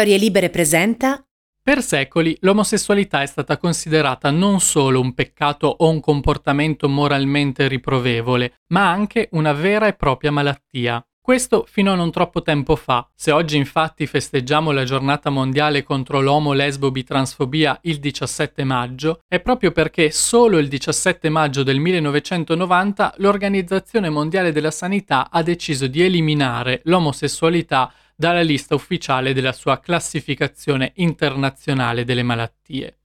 Storie 0.00 0.16
Libere 0.16 0.48
presenta 0.48 1.22
Per 1.62 1.82
secoli 1.82 2.34
l'omosessualità 2.40 3.20
è 3.20 3.26
stata 3.26 3.58
considerata 3.58 4.30
non 4.30 4.58
solo 4.60 4.98
un 4.98 5.12
peccato 5.12 5.66
o 5.66 5.90
un 5.90 6.00
comportamento 6.00 6.88
moralmente 6.88 7.68
riprovevole, 7.68 8.60
ma 8.68 8.88
anche 8.88 9.28
una 9.32 9.52
vera 9.52 9.88
e 9.88 9.92
propria 9.92 10.32
malattia. 10.32 11.04
Questo 11.20 11.66
fino 11.68 11.92
a 11.92 11.96
non 11.96 12.10
troppo 12.10 12.40
tempo 12.40 12.76
fa. 12.76 13.06
Se 13.14 13.30
oggi 13.30 13.58
infatti 13.58 14.06
festeggiamo 14.06 14.70
la 14.70 14.84
giornata 14.84 15.28
mondiale 15.28 15.82
contro 15.82 16.22
l'omo 16.22 16.54
lesbo 16.54 16.90
bitransfobia 16.90 17.78
il 17.82 17.98
17 17.98 18.64
maggio, 18.64 19.20
è 19.28 19.38
proprio 19.38 19.70
perché 19.70 20.10
solo 20.10 20.56
il 20.56 20.68
17 20.68 21.28
maggio 21.28 21.62
del 21.62 21.78
1990 21.78 23.16
l'Organizzazione 23.18 24.08
Mondiale 24.08 24.50
della 24.50 24.70
Sanità 24.70 25.28
ha 25.30 25.42
deciso 25.42 25.86
di 25.86 26.02
eliminare 26.02 26.80
l'omosessualità 26.84 27.92
dalla 28.20 28.42
lista 28.42 28.74
ufficiale 28.74 29.32
della 29.32 29.54
sua 29.54 29.80
classificazione 29.80 30.92
internazionale 30.96 32.04
delle 32.04 32.22
malattie. 32.22 32.98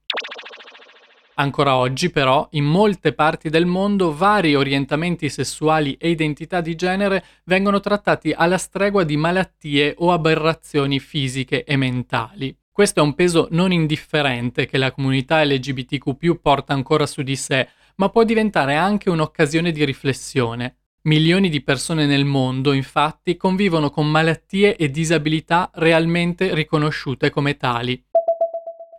Ancora 1.36 1.78
oggi, 1.78 2.10
però, 2.10 2.46
in 2.52 2.66
molte 2.66 3.14
parti 3.14 3.50
del 3.50 3.66
mondo 3.66 4.14
vari 4.14 4.56
orientamenti 4.56 5.30
sessuali 5.30 5.96
e 5.96 6.10
identità 6.10 6.60
di 6.60 6.76
genere 6.76 7.24
vengono 7.46 7.80
trattati 7.80 8.34
alla 8.34 8.58
stregua 8.58 9.06
di 9.06 9.16
malattie 9.16 9.96
o 10.00 10.12
aberrazioni 10.12 11.00
fisiche 11.00 11.64
e 11.64 11.78
mentali. 11.78 12.54
Questo 12.70 13.00
è 13.00 13.04
un 13.04 13.16
peso 13.16 13.48
non 13.52 13.72
indifferente 13.72 14.66
che 14.66 14.78
la 14.78 14.92
comunità 14.92 15.42
LGBTQ 15.46 16.42
porta 16.42 16.74
ancora 16.74 17.06
su 17.06 17.22
di 17.22 17.38
sé, 17.38 17.70
ma 17.96 18.10
può 18.10 18.26
diventare 18.26 18.76
anche 18.76 19.10
un'occasione 19.10 19.72
di 19.72 19.86
riflessione. 19.86 20.80
Milioni 21.06 21.50
di 21.50 21.62
persone 21.62 22.08
nel 22.08 22.26
mondo, 22.26 22.74
infatti, 22.74 23.38
convivono 23.38 23.92
con 23.92 24.10
malattie 24.10 24.76
e 24.76 24.90
disabilità 24.90 25.70
realmente 25.76 26.56
riconosciute 26.56 27.30
come 27.30 27.58
tali. 27.58 28.04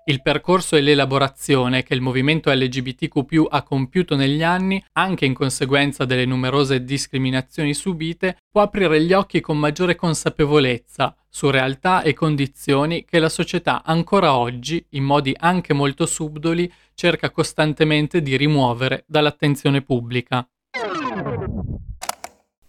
Il 0.05 0.23
percorso 0.23 0.77
e 0.77 0.83
l'elaborazione 0.83 1.83
che 1.83 1.95
il 1.95 2.01
movimento 2.01 2.53
LGBTQ 2.53 3.47
ha 3.49 3.65
compiuto 3.65 4.15
negli 4.15 4.45
anni, 4.45 4.81
anche 4.93 5.25
in 5.25 5.35
conseguenza 5.35 6.05
delle 6.05 6.27
numerose 6.27 6.85
discriminazioni 6.85 7.75
subite, 7.75 8.37
può 8.53 8.63
aprire 8.63 9.03
gli 9.03 9.13
occhi 9.13 9.41
con 9.41 9.59
maggiore 9.59 9.97
consapevolezza 9.97 11.13
su 11.29 11.51
realtà 11.51 12.03
e 12.03 12.15
condizioni 12.15 13.05
che 13.05 13.19
la 13.19 13.29
società 13.29 13.83
ancora 13.85 14.37
oggi, 14.37 14.87
in 14.91 15.03
modi 15.03 15.35
anche 15.37 15.73
molto 15.75 16.07
subdoli, 16.07 16.73
cerca 16.95 17.31
costantemente 17.31 18.23
di 18.23 18.37
rimuovere 18.37 19.03
dall'attenzione 19.09 19.83
pubblica. 19.83 20.49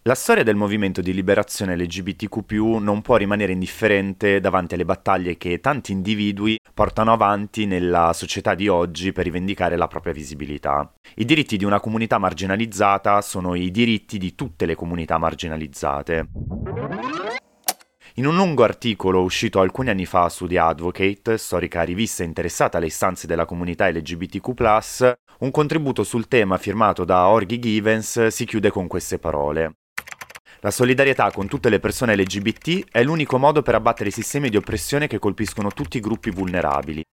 La 0.07 0.15
storia 0.15 0.43
del 0.43 0.55
movimento 0.55 1.01
di 1.01 1.13
liberazione 1.13 1.75
LGBTQ 1.75 2.77
non 2.79 3.01
può 3.01 3.17
rimanere 3.17 3.51
indifferente 3.51 4.39
davanti 4.39 4.75
alle 4.75 4.85
battaglie 4.85 5.35
che 5.35 5.59
tanti 5.59 5.91
individui 5.91 6.57
portano 6.73 7.11
avanti 7.11 7.65
nella 7.65 8.13
società 8.13 8.55
di 8.55 8.69
oggi 8.69 9.11
per 9.11 9.25
rivendicare 9.25 9.75
la 9.75 9.87
propria 9.87 10.13
visibilità. 10.13 10.89
I 11.15 11.25
diritti 11.25 11.57
di 11.57 11.65
una 11.65 11.81
comunità 11.81 12.19
marginalizzata 12.19 13.19
sono 13.19 13.53
i 13.53 13.69
diritti 13.69 14.17
di 14.17 14.33
tutte 14.33 14.65
le 14.65 14.75
comunità 14.75 15.17
marginalizzate. 15.17 16.29
In 18.13 18.27
un 18.27 18.35
lungo 18.37 18.63
articolo 18.63 19.23
uscito 19.23 19.59
alcuni 19.59 19.89
anni 19.89 20.05
fa 20.05 20.29
su 20.29 20.47
The 20.47 20.57
Advocate, 20.57 21.37
storica 21.37 21.81
rivista 21.81 22.23
interessata 22.23 22.77
alle 22.77 22.85
istanze 22.85 23.27
della 23.27 23.43
comunità 23.43 23.89
LGBTQ, 23.89 25.17
un 25.39 25.51
contributo 25.51 26.05
sul 26.05 26.29
tema 26.29 26.57
firmato 26.57 27.03
da 27.03 27.27
Orgy 27.27 27.59
Givens 27.59 28.27
si 28.27 28.45
chiude 28.45 28.71
con 28.71 28.87
queste 28.87 29.19
parole. 29.19 29.75
La 30.61 30.71
solidarietà 30.71 31.29
con 31.29 31.47
tutte 31.47 31.69
le 31.69 31.79
persone 31.79 32.15
LGBT 32.15 32.87
è 32.91 33.03
l'unico 33.03 33.37
modo 33.37 33.61
per 33.61 33.75
abbattere 33.75 34.09
i 34.09 34.11
sistemi 34.11 34.49
di 34.49 34.57
oppressione 34.57 35.05
che 35.05 35.19
colpiscono 35.19 35.69
tutti 35.69 35.97
i 35.97 36.01
gruppi 36.01 36.31
vulnerabili. 36.31 37.03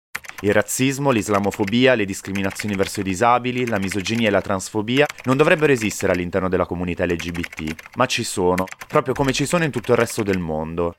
Il 0.40 0.52
razzismo, 0.52 1.10
l'islamofobia, 1.10 1.94
le 1.94 2.06
discriminazioni 2.06 2.74
verso 2.74 3.00
i 3.00 3.04
disabili, 3.04 3.66
la 3.66 3.78
misoginia 3.78 4.28
e 4.28 4.30
la 4.30 4.40
transfobia 4.40 5.06
non 5.24 5.36
dovrebbero 5.36 5.72
esistere 5.72 6.12
all'interno 6.12 6.48
della 6.48 6.64
comunità 6.64 7.04
LGBT, 7.04 7.74
ma 7.96 8.06
ci 8.06 8.24
sono, 8.24 8.64
proprio 8.88 9.12
come 9.12 9.32
ci 9.32 9.44
sono 9.44 9.64
in 9.64 9.70
tutto 9.70 9.92
il 9.92 9.98
resto 9.98 10.22
del 10.22 10.38
mondo. 10.38 10.96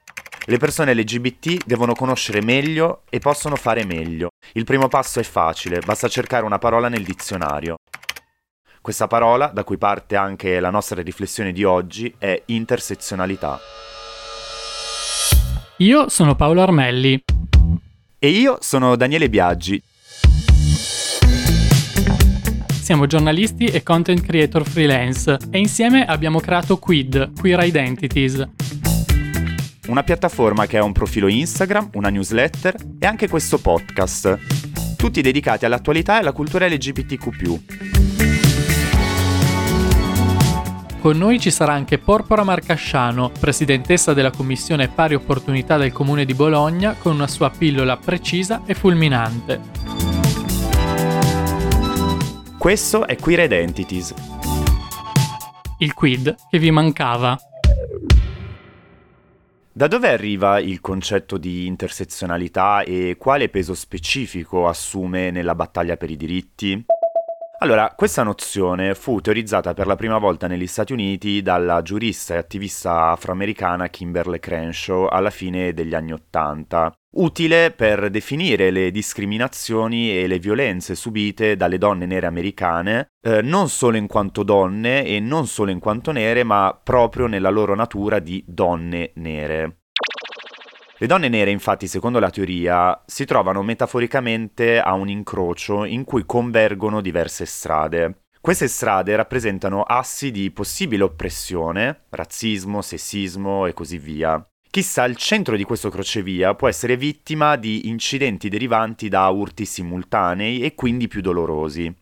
Le 0.47 0.57
persone 0.57 0.93
LGBT 0.93 1.65
devono 1.65 1.95
conoscere 1.95 2.43
meglio 2.43 3.01
e 3.09 3.17
possono 3.17 3.55
fare 3.55 3.83
meglio. 3.83 4.29
Il 4.53 4.63
primo 4.63 4.87
passo 4.87 5.19
è 5.19 5.23
facile, 5.23 5.79
basta 5.79 6.07
cercare 6.07 6.45
una 6.45 6.59
parola 6.59 6.89
nel 6.89 7.03
dizionario. 7.03 7.77
Questa 8.85 9.07
parola, 9.07 9.47
da 9.47 9.63
cui 9.63 9.79
parte 9.79 10.15
anche 10.15 10.59
la 10.59 10.69
nostra 10.69 11.01
riflessione 11.01 11.51
di 11.51 11.63
oggi, 11.63 12.13
è 12.19 12.39
intersezionalità. 12.45 13.59
Io 15.77 16.07
sono 16.07 16.35
Paolo 16.35 16.61
Armelli. 16.61 17.23
E 18.19 18.27
io 18.27 18.59
sono 18.59 18.95
Daniele 18.95 19.27
Biaggi. 19.27 19.81
Siamo 22.79 23.07
giornalisti 23.07 23.65
e 23.65 23.81
content 23.81 24.21
creator 24.21 24.63
freelance 24.63 25.35
e 25.49 25.57
insieme 25.57 26.05
abbiamo 26.05 26.39
creato 26.39 26.77
Quid, 26.77 27.39
Queer 27.39 27.63
Identities. 27.63 28.47
Una 29.87 30.03
piattaforma 30.03 30.67
che 30.67 30.77
ha 30.77 30.83
un 30.83 30.91
profilo 30.91 31.27
Instagram, 31.27 31.89
una 31.93 32.09
newsletter 32.09 32.75
e 32.99 33.05
anche 33.07 33.27
questo 33.27 33.57
podcast, 33.57 34.95
tutti 34.95 35.21
dedicati 35.21 35.65
all'attualità 35.65 36.17
e 36.17 36.19
alla 36.19 36.33
cultura 36.33 36.67
LGBTQ. 36.67 38.14
Con 41.05 41.17
noi 41.17 41.39
ci 41.39 41.51
sarà 41.51 41.73
anche 41.73 41.99
Porpora 41.99 42.43
Marcasciano, 42.43 43.29
presidentessa 43.29 44.15
della 44.15 44.31
Commissione 44.31 44.87
Pari 44.87 45.13
Opportunità 45.13 45.77
del 45.77 45.91
Comune 45.91 46.25
di 46.25 46.33
Bologna, 46.33 46.95
con 46.95 47.13
una 47.13 47.27
sua 47.27 47.51
pillola 47.51 47.95
precisa 47.95 48.63
e 48.65 48.73
fulminante. 48.73 49.61
Questo 52.57 53.05
è 53.05 53.15
Queer 53.17 53.41
Identities. 53.41 54.15
Il 55.77 55.93
quid 55.93 56.35
che 56.49 56.57
vi 56.57 56.71
mancava. 56.71 57.37
Da 59.71 59.85
dove 59.85 60.09
arriva 60.09 60.57
il 60.57 60.81
concetto 60.81 61.37
di 61.37 61.67
intersezionalità 61.67 62.81
e 62.81 63.15
quale 63.19 63.49
peso 63.49 63.75
specifico 63.75 64.67
assume 64.67 65.29
nella 65.29 65.53
battaglia 65.53 65.97
per 65.97 66.09
i 66.09 66.17
diritti? 66.17 66.83
Allora, 67.65 67.95
questa 67.95 68.21
nozione 68.21 68.93
fu 68.93 69.21
teorizzata 69.21 69.73
per 69.73 69.87
la 69.87 69.95
prima 69.95 70.19
volta 70.19 70.45
negli 70.45 70.67
Stati 70.67 70.93
Uniti 70.93 71.41
dalla 71.41 71.81
giurista 71.81 72.35
e 72.35 72.37
attivista 72.37 73.09
afroamericana 73.09 73.87
Kimberly 73.87 74.37
Crenshaw 74.37 75.07
alla 75.07 75.31
fine 75.31 75.73
degli 75.73 75.95
anni 75.95 76.13
Ottanta, 76.13 76.93
utile 77.15 77.71
per 77.71 78.11
definire 78.11 78.69
le 78.69 78.91
discriminazioni 78.91 80.15
e 80.15 80.27
le 80.27 80.37
violenze 80.37 80.93
subite 80.93 81.55
dalle 81.55 81.79
donne 81.79 82.05
nere 82.05 82.27
americane, 82.27 83.07
eh, 83.19 83.41
non 83.41 83.67
solo 83.67 83.97
in 83.97 84.05
quanto 84.05 84.43
donne 84.43 85.03
e 85.03 85.19
non 85.19 85.47
solo 85.47 85.71
in 85.71 85.79
quanto 85.79 86.11
nere, 86.11 86.43
ma 86.43 86.79
proprio 86.83 87.25
nella 87.25 87.49
loro 87.49 87.73
natura 87.73 88.19
di 88.19 88.43
donne 88.45 89.09
nere. 89.15 89.84
Le 90.97 91.07
donne 91.07 91.27
nere, 91.27 91.51
infatti, 91.51 91.87
secondo 91.87 92.19
la 92.19 92.29
teoria, 92.29 93.03
si 93.05 93.25
trovano 93.25 93.61
metaforicamente 93.63 94.79
a 94.79 94.93
un 94.93 95.09
incrocio 95.09 95.83
in 95.83 96.05
cui 96.05 96.25
convergono 96.25 97.01
diverse 97.01 97.45
strade. 97.45 98.21
Queste 98.39 98.69
strade 98.69 99.13
rappresentano 99.15 99.81
assi 99.81 100.31
di 100.31 100.51
possibile 100.51 101.03
oppressione, 101.03 102.03
razzismo, 102.09 102.81
sessismo 102.81 103.65
e 103.65 103.73
così 103.73 103.97
via. 103.97 104.41
Chi 104.69 104.81
sta 104.81 105.03
al 105.03 105.17
centro 105.17 105.57
di 105.57 105.63
questo 105.63 105.89
crocevia 105.89 106.53
può 106.55 106.69
essere 106.69 106.95
vittima 106.95 107.57
di 107.57 107.89
incidenti 107.89 108.47
derivanti 108.47 109.09
da 109.09 109.27
urti 109.27 109.65
simultanei 109.65 110.61
e 110.61 110.75
quindi 110.75 111.09
più 111.09 111.19
dolorosi. 111.19 111.93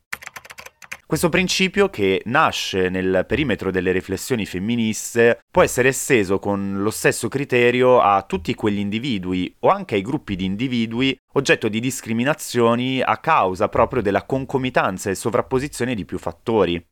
Questo 1.13 1.29
principio, 1.29 1.91
che 1.91 2.23
nasce 2.25 2.89
nel 2.89 3.25
perimetro 3.27 3.69
delle 3.69 3.91
riflessioni 3.91 4.47
femministe, 4.47 5.41
può 5.51 5.61
essere 5.61 5.89
esteso 5.89 6.39
con 6.39 6.81
lo 6.81 6.89
stesso 6.89 7.27
criterio 7.27 8.01
a 8.01 8.23
tutti 8.23 8.55
quegli 8.55 8.79
individui 8.79 9.55
o 9.59 9.67
anche 9.69 9.93
ai 9.93 10.01
gruppi 10.01 10.35
di 10.35 10.45
individui 10.45 11.15
oggetto 11.33 11.67
di 11.67 11.79
discriminazioni 11.79 12.99
a 12.99 13.17
causa 13.17 13.69
proprio 13.69 14.01
della 14.01 14.23
concomitanza 14.23 15.11
e 15.11 15.15
sovrapposizione 15.15 15.93
di 15.93 16.03
più 16.03 16.17
fattori 16.17 16.83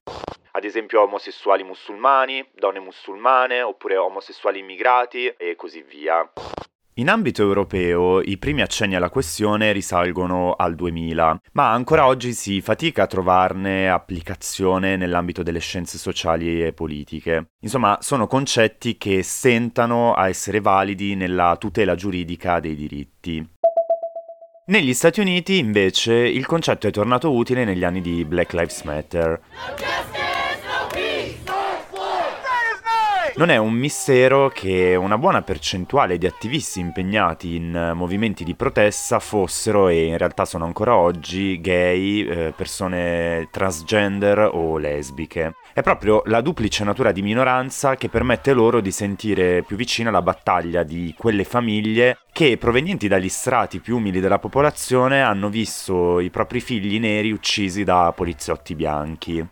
ad 0.51 0.65
esempio 0.65 1.01
omosessuali 1.01 1.63
musulmani, 1.63 2.47
donne 2.53 2.79
musulmane, 2.79 3.63
oppure 3.63 3.97
omosessuali 3.97 4.59
immigrati 4.59 5.27
e 5.29 5.55
così 5.55 5.81
via. 5.81 6.29
In 6.95 7.09
ambito 7.09 7.41
europeo 7.41 8.19
i 8.19 8.37
primi 8.37 8.61
accenni 8.61 8.95
alla 8.95 9.09
questione 9.09 9.71
risalgono 9.71 10.55
al 10.57 10.75
2000, 10.75 11.41
ma 11.53 11.71
ancora 11.71 12.05
oggi 12.05 12.33
si 12.33 12.59
fatica 12.59 13.03
a 13.03 13.07
trovarne 13.07 13.89
applicazione 13.89 14.97
nell'ambito 14.97 15.41
delle 15.41 15.59
scienze 15.59 15.97
sociali 15.97 16.61
e 16.61 16.73
politiche. 16.73 17.51
Insomma, 17.61 17.99
sono 18.01 18.27
concetti 18.27 18.97
che 18.97 19.23
stentano 19.23 20.13
a 20.13 20.27
essere 20.27 20.59
validi 20.59 21.15
nella 21.15 21.55
tutela 21.57 21.95
giuridica 21.95 22.59
dei 22.59 22.75
diritti. 22.75 23.47
Negli 24.65 24.93
Stati 24.93 25.21
Uniti, 25.21 25.59
invece, 25.59 26.13
il 26.13 26.45
concetto 26.45 26.87
è 26.87 26.91
tornato 26.91 27.31
utile 27.33 27.63
negli 27.63 27.85
anni 27.85 28.01
di 28.01 28.25
Black 28.25 28.51
Lives 28.51 28.81
Matter. 28.83 29.39
Non 33.33 33.49
è 33.49 33.57
un 33.57 33.73
mistero 33.73 34.49
che 34.49 34.95
una 34.95 35.17
buona 35.17 35.41
percentuale 35.41 36.17
di 36.17 36.27
attivisti 36.27 36.79
impegnati 36.79 37.55
in 37.55 37.93
movimenti 37.95 38.43
di 38.43 38.55
protesta 38.55 39.19
fossero 39.19 39.87
e 39.87 40.05
in 40.05 40.17
realtà 40.17 40.43
sono 40.43 40.65
ancora 40.65 40.97
oggi 40.97 41.59
gay, 41.61 42.25
eh, 42.27 42.53
persone 42.55 43.47
transgender 43.49 44.49
o 44.51 44.77
lesbiche. 44.77 45.55
È 45.73 45.81
proprio 45.81 46.21
la 46.25 46.41
duplice 46.41 46.83
natura 46.83 47.13
di 47.13 47.21
minoranza 47.21 47.95
che 47.95 48.09
permette 48.09 48.51
loro 48.51 48.81
di 48.81 48.91
sentire 48.91 49.63
più 49.63 49.77
vicina 49.77 50.11
la 50.11 50.21
battaglia 50.21 50.83
di 50.83 51.15
quelle 51.17 51.45
famiglie 51.45 52.17
che, 52.33 52.57
provenienti 52.57 53.07
dagli 53.07 53.29
strati 53.29 53.79
più 53.79 53.95
umili 53.95 54.19
della 54.19 54.39
popolazione, 54.39 55.21
hanno 55.21 55.49
visto 55.49 56.19
i 56.19 56.29
propri 56.29 56.59
figli 56.59 56.99
neri 56.99 57.31
uccisi 57.31 57.85
da 57.85 58.11
poliziotti 58.13 58.75
bianchi. 58.75 59.47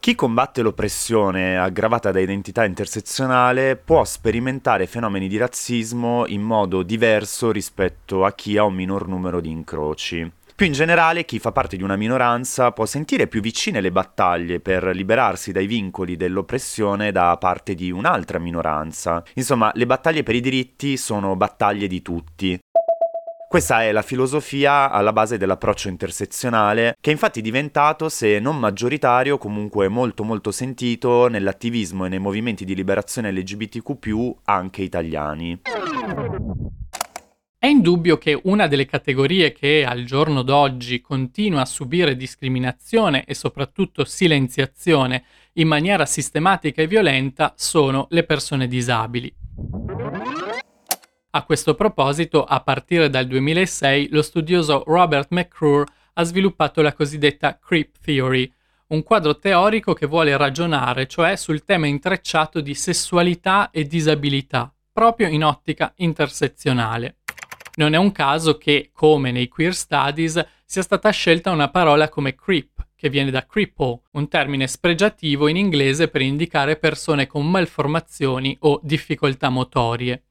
Chi 0.00 0.14
combatte 0.14 0.62
l'oppressione 0.62 1.58
aggravata 1.58 2.10
da 2.10 2.20
identità 2.20 2.64
intersezionale 2.64 3.76
può 3.76 4.02
sperimentare 4.06 4.86
fenomeni 4.86 5.28
di 5.28 5.36
razzismo 5.36 6.26
in 6.26 6.40
modo 6.40 6.82
diverso 6.82 7.52
rispetto 7.52 8.24
a 8.24 8.32
chi 8.32 8.56
ha 8.56 8.64
un 8.64 8.72
minor 8.72 9.06
numero 9.06 9.42
di 9.42 9.50
incroci. 9.50 10.32
Più 10.56 10.64
in 10.64 10.72
generale, 10.72 11.26
chi 11.26 11.38
fa 11.38 11.52
parte 11.52 11.76
di 11.76 11.82
una 11.82 11.96
minoranza 11.96 12.70
può 12.72 12.86
sentire 12.86 13.26
più 13.26 13.42
vicine 13.42 13.82
le 13.82 13.92
battaglie 13.92 14.60
per 14.60 14.84
liberarsi 14.94 15.52
dai 15.52 15.66
vincoli 15.66 16.16
dell'oppressione 16.16 17.12
da 17.12 17.36
parte 17.38 17.74
di 17.74 17.90
un'altra 17.90 18.38
minoranza. 18.38 19.22
Insomma, 19.34 19.70
le 19.74 19.86
battaglie 19.86 20.22
per 20.22 20.34
i 20.34 20.40
diritti 20.40 20.96
sono 20.96 21.36
battaglie 21.36 21.86
di 21.86 22.00
tutti. 22.00 22.58
Questa 23.50 23.82
è 23.82 23.90
la 23.90 24.02
filosofia 24.02 24.92
alla 24.92 25.12
base 25.12 25.36
dell'approccio 25.36 25.88
intersezionale, 25.88 26.96
che 27.00 27.10
è 27.10 27.12
infatti 27.12 27.40
diventato, 27.40 28.08
se 28.08 28.38
non 28.38 28.56
maggioritario, 28.56 29.38
comunque 29.38 29.88
molto 29.88 30.22
molto 30.22 30.52
sentito 30.52 31.26
nell'attivismo 31.26 32.06
e 32.06 32.10
nei 32.10 32.20
movimenti 32.20 32.64
di 32.64 32.76
liberazione 32.76 33.32
LGBTQ, 33.32 34.42
anche 34.44 34.82
italiani. 34.82 35.62
È 37.58 37.66
indubbio 37.66 38.18
che 38.18 38.40
una 38.44 38.68
delle 38.68 38.86
categorie 38.86 39.50
che 39.50 39.84
al 39.84 40.04
giorno 40.04 40.42
d'oggi 40.42 41.00
continua 41.00 41.62
a 41.62 41.66
subire 41.66 42.14
discriminazione 42.14 43.24
e 43.24 43.34
soprattutto 43.34 44.04
silenziazione 44.04 45.24
in 45.54 45.66
maniera 45.66 46.06
sistematica 46.06 46.82
e 46.82 46.86
violenta 46.86 47.52
sono 47.56 48.06
le 48.10 48.22
persone 48.22 48.68
disabili. 48.68 49.34
A 51.32 51.44
questo 51.44 51.76
proposito, 51.76 52.42
a 52.42 52.60
partire 52.60 53.08
dal 53.08 53.24
2006, 53.28 54.08
lo 54.10 54.20
studioso 54.20 54.82
Robert 54.84 55.28
McClure 55.30 55.84
ha 56.14 56.24
sviluppato 56.24 56.82
la 56.82 56.92
cosiddetta 56.92 57.56
Creep 57.56 57.98
Theory, 58.02 58.52
un 58.88 59.04
quadro 59.04 59.38
teorico 59.38 59.92
che 59.92 60.06
vuole 60.06 60.36
ragionare, 60.36 61.06
cioè 61.06 61.36
sul 61.36 61.62
tema 61.62 61.86
intrecciato 61.86 62.60
di 62.60 62.74
sessualità 62.74 63.70
e 63.70 63.84
disabilità, 63.84 64.74
proprio 64.92 65.28
in 65.28 65.44
ottica 65.44 65.92
intersezionale. 65.98 67.18
Non 67.76 67.94
è 67.94 67.96
un 67.96 68.10
caso 68.10 68.58
che, 68.58 68.90
come 68.92 69.30
nei 69.30 69.46
queer 69.46 69.72
studies, 69.72 70.44
sia 70.64 70.82
stata 70.82 71.10
scelta 71.10 71.52
una 71.52 71.70
parola 71.70 72.08
come 72.08 72.34
creep, 72.34 72.88
che 72.96 73.08
viene 73.08 73.30
da 73.30 73.46
cripple, 73.46 74.00
un 74.12 74.26
termine 74.26 74.66
spregiativo 74.66 75.46
in 75.46 75.56
inglese 75.56 76.08
per 76.08 76.22
indicare 76.22 76.76
persone 76.76 77.28
con 77.28 77.48
malformazioni 77.48 78.56
o 78.60 78.80
difficoltà 78.82 79.48
motorie. 79.48 80.24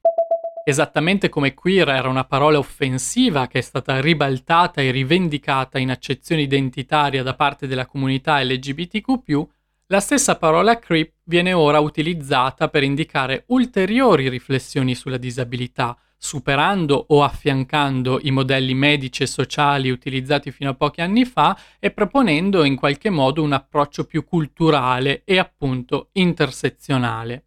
Esattamente 0.69 1.29
come 1.29 1.55
queer 1.55 1.89
era 1.89 2.09
una 2.09 2.25
parola 2.25 2.59
offensiva 2.59 3.47
che 3.47 3.57
è 3.57 3.61
stata 3.61 3.99
ribaltata 3.99 4.81
e 4.81 4.91
rivendicata 4.91 5.79
in 5.79 5.89
accezione 5.89 6.43
identitaria 6.43 7.23
da 7.23 7.33
parte 7.33 7.65
della 7.65 7.87
comunità 7.87 8.39
LGBTQ, 8.43 9.47
la 9.87 9.99
stessa 9.99 10.37
parola 10.37 10.77
creep 10.77 11.13
viene 11.23 11.53
ora 11.53 11.79
utilizzata 11.79 12.67
per 12.67 12.83
indicare 12.83 13.45
ulteriori 13.47 14.29
riflessioni 14.29 14.93
sulla 14.93 15.17
disabilità, 15.17 15.97
superando 16.15 17.03
o 17.07 17.23
affiancando 17.23 18.19
i 18.21 18.29
modelli 18.29 18.75
medici 18.75 19.23
e 19.23 19.25
sociali 19.25 19.89
utilizzati 19.89 20.51
fino 20.51 20.69
a 20.69 20.75
pochi 20.75 21.01
anni 21.01 21.25
fa 21.25 21.57
e 21.79 21.89
proponendo 21.89 22.63
in 22.63 22.75
qualche 22.75 23.09
modo 23.09 23.41
un 23.41 23.53
approccio 23.53 24.03
più 24.03 24.23
culturale 24.23 25.23
e 25.25 25.39
appunto 25.39 26.09
intersezionale. 26.11 27.45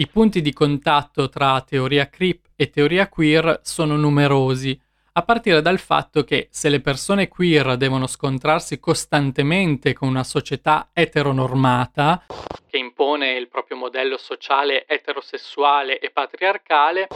I 0.00 0.06
punti 0.06 0.40
di 0.42 0.52
contatto 0.52 1.28
tra 1.28 1.60
teoria 1.62 2.08
creep 2.08 2.50
e 2.54 2.70
teoria 2.70 3.08
queer 3.08 3.62
sono 3.64 3.96
numerosi, 3.96 4.80
a 5.14 5.22
partire 5.22 5.60
dal 5.60 5.80
fatto 5.80 6.22
che 6.22 6.46
se 6.52 6.68
le 6.68 6.78
persone 6.78 7.26
queer 7.26 7.76
devono 7.76 8.06
scontrarsi 8.06 8.78
costantemente 8.78 9.94
con 9.94 10.06
una 10.06 10.22
società 10.22 10.90
eteronormata, 10.92 12.26
che 12.68 12.76
impone 12.76 13.32
il 13.32 13.48
proprio 13.48 13.76
modello 13.76 14.18
sociale 14.18 14.86
eterosessuale 14.86 15.98
e 15.98 16.10
patriarcale, 16.10 17.08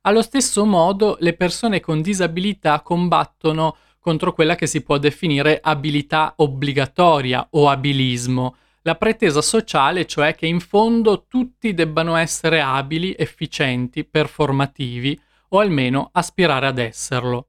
allo 0.00 0.22
stesso 0.22 0.64
modo 0.64 1.18
le 1.20 1.34
persone 1.34 1.80
con 1.80 2.00
disabilità 2.00 2.80
combattono 2.80 3.76
contro 3.98 4.32
quella 4.32 4.54
che 4.54 4.66
si 4.66 4.82
può 4.82 4.96
definire 4.96 5.60
abilità 5.62 6.32
obbligatoria 6.36 7.48
o 7.50 7.68
abilismo, 7.68 8.56
la 8.82 8.94
pretesa 8.94 9.42
sociale, 9.42 10.06
cioè 10.06 10.34
che 10.34 10.46
in 10.46 10.60
fondo 10.60 11.26
tutti 11.28 11.74
debbano 11.74 12.16
essere 12.16 12.60
abili, 12.60 13.14
efficienti, 13.16 14.04
performativi, 14.04 15.18
o 15.52 15.58
almeno 15.58 16.10
aspirare 16.12 16.66
ad 16.66 16.78
esserlo. 16.78 17.48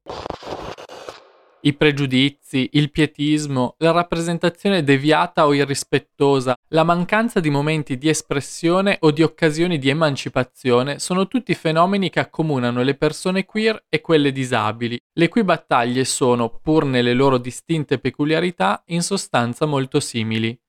I 1.63 1.74
pregiudizi, 1.74 2.69
il 2.74 2.89
pietismo, 2.89 3.75
la 3.78 3.92
rappresentazione 3.92 4.83
deviata 4.83 5.45
o 5.45 5.54
irrispettosa, 5.54 6.56
la 6.69 6.83
mancanza 6.83 7.39
di 7.39 7.51
momenti 7.51 8.00
di 8.00 8.10
espressione 8.10 8.98
o 9.01 9.12
di 9.12 9.22
occasioni 9.22 9.77
di 9.77 9.89
emancipazione 9.89 10.98
sono 10.98 11.27
tutti 11.27 11.54
fenomeni 11.54 12.10
che 12.10 12.19
accomunano 12.19 12.81
le 12.81 12.95
persone 12.95 13.45
queer 13.45 13.86
e 13.89 14.01
quelle 14.01 14.31
disabili, 14.31 15.00
le 15.13 15.30
cui 15.30 15.44
battaglie 15.44 16.04
sono, 16.04 16.50
pur 16.50 16.86
nelle 16.86 17.13
loro 17.13 17.38
distinte 17.38 18.00
peculiarità, 18.00 18.81
in 18.88 19.04
sostanza 19.04 19.68
molto 19.68 20.00
simili. 20.00 20.60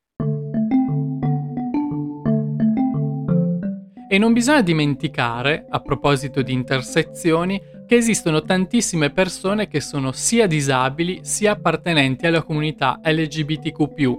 E 4.12 4.19
non 4.19 4.35
bisogna 4.35 4.61
dimenticare, 4.61 5.64
a 5.70 5.81
proposito 5.81 6.43
di 6.43 6.53
intersezioni, 6.53 7.59
che 7.87 7.94
esistono 7.97 8.43
tantissime 8.43 9.09
persone 9.09 9.69
che 9.69 9.81
sono 9.81 10.12
sia 10.12 10.47
disabili 10.47 11.20
sia 11.23 11.53
appartenenti 11.53 12.26
alla 12.26 12.43
comunità 12.43 13.00
LGBTQ. 13.03 14.12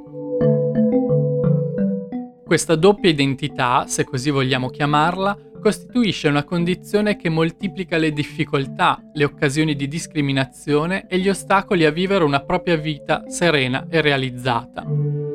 Questa 2.44 2.74
doppia 2.76 3.12
identità, 3.12 3.86
se 3.86 4.04
così 4.04 4.32
vogliamo 4.32 4.70
chiamarla, 4.70 5.38
costituisce 5.62 6.28
una 6.28 6.44
condizione 6.44 7.16
che 7.16 7.30
moltiplica 7.30 7.98
le 7.98 8.14
difficoltà, 8.14 9.00
le 9.14 9.26
occasioni 9.26 9.76
di 9.76 9.88
discriminazione 9.88 11.06
e 11.08 11.20
gli 11.20 11.30
ostacoli 11.30 11.86
a 11.86 11.92
vivere 11.92 12.24
una 12.24 12.40
propria 12.40 12.78
vita 12.78 13.26
serena 13.28 13.86
e 13.88 14.02
realizzata. 14.02 15.33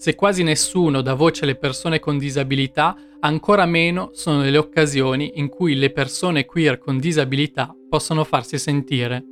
Se 0.00 0.14
quasi 0.14 0.42
nessuno 0.42 1.02
dà 1.02 1.12
voce 1.12 1.44
alle 1.44 1.56
persone 1.56 1.98
con 1.98 2.16
disabilità, 2.16 2.96
ancora 3.20 3.66
meno 3.66 4.12
sono 4.14 4.40
le 4.40 4.56
occasioni 4.56 5.32
in 5.34 5.50
cui 5.50 5.74
le 5.74 5.92
persone 5.92 6.46
queer 6.46 6.78
con 6.78 6.98
disabilità 6.98 7.70
possono 7.86 8.24
farsi 8.24 8.58
sentire. 8.58 9.22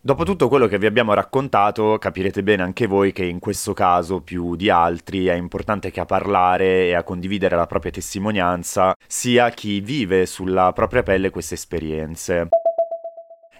Dopo 0.00 0.22
tutto 0.22 0.46
quello 0.46 0.68
che 0.68 0.78
vi 0.78 0.86
abbiamo 0.86 1.12
raccontato, 1.12 1.98
capirete 1.98 2.44
bene 2.44 2.62
anche 2.62 2.86
voi 2.86 3.10
che 3.10 3.24
in 3.24 3.40
questo 3.40 3.72
caso, 3.72 4.20
più 4.20 4.54
di 4.54 4.70
altri, 4.70 5.26
è 5.26 5.34
importante 5.34 5.90
che 5.90 5.98
a 5.98 6.04
parlare 6.04 6.86
e 6.86 6.94
a 6.94 7.02
condividere 7.02 7.56
la 7.56 7.66
propria 7.66 7.90
testimonianza 7.90 8.94
sia 9.08 9.50
chi 9.50 9.80
vive 9.80 10.24
sulla 10.24 10.72
propria 10.72 11.02
pelle 11.02 11.30
queste 11.30 11.54
esperienze. 11.54 12.46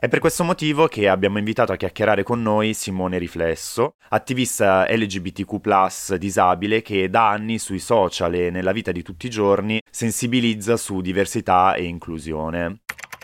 È 0.07 0.09
per 0.09 0.21
questo 0.21 0.45
motivo 0.45 0.87
che 0.87 1.09
abbiamo 1.09 1.39
invitato 1.39 1.73
a 1.73 1.77
chiacchierare 1.77 2.23
con 2.23 2.41
noi 2.41 2.75
Simone 2.75 3.19
Riflesso, 3.19 3.97
attivista 4.11 4.87
LGBTQ 4.89 6.15
disabile 6.17 6.81
che 6.81 7.11
da 7.11 7.31
anni 7.31 7.59
sui 7.59 7.81
social 7.81 8.33
e 8.35 8.51
nella 8.51 8.71
vita 8.71 8.93
di 8.93 9.03
tutti 9.03 9.27
i 9.27 9.31
giorni 9.31 9.81
sensibilizza 9.91 10.77
su 10.77 11.01
diversità 11.01 11.75
e 11.75 11.87
inclusione. 11.87 12.83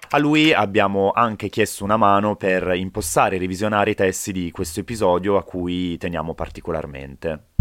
A 0.08 0.18
lui 0.18 0.52
abbiamo 0.52 1.12
anche 1.14 1.48
chiesto 1.50 1.84
una 1.84 1.96
mano 1.96 2.34
per 2.34 2.74
impostare 2.74 3.36
e 3.36 3.38
revisionare 3.38 3.92
i 3.92 3.94
testi 3.94 4.32
di 4.32 4.50
questo 4.50 4.80
episodio 4.80 5.36
a 5.36 5.44
cui 5.44 5.96
teniamo 5.98 6.34
particolarmente. 6.34 7.51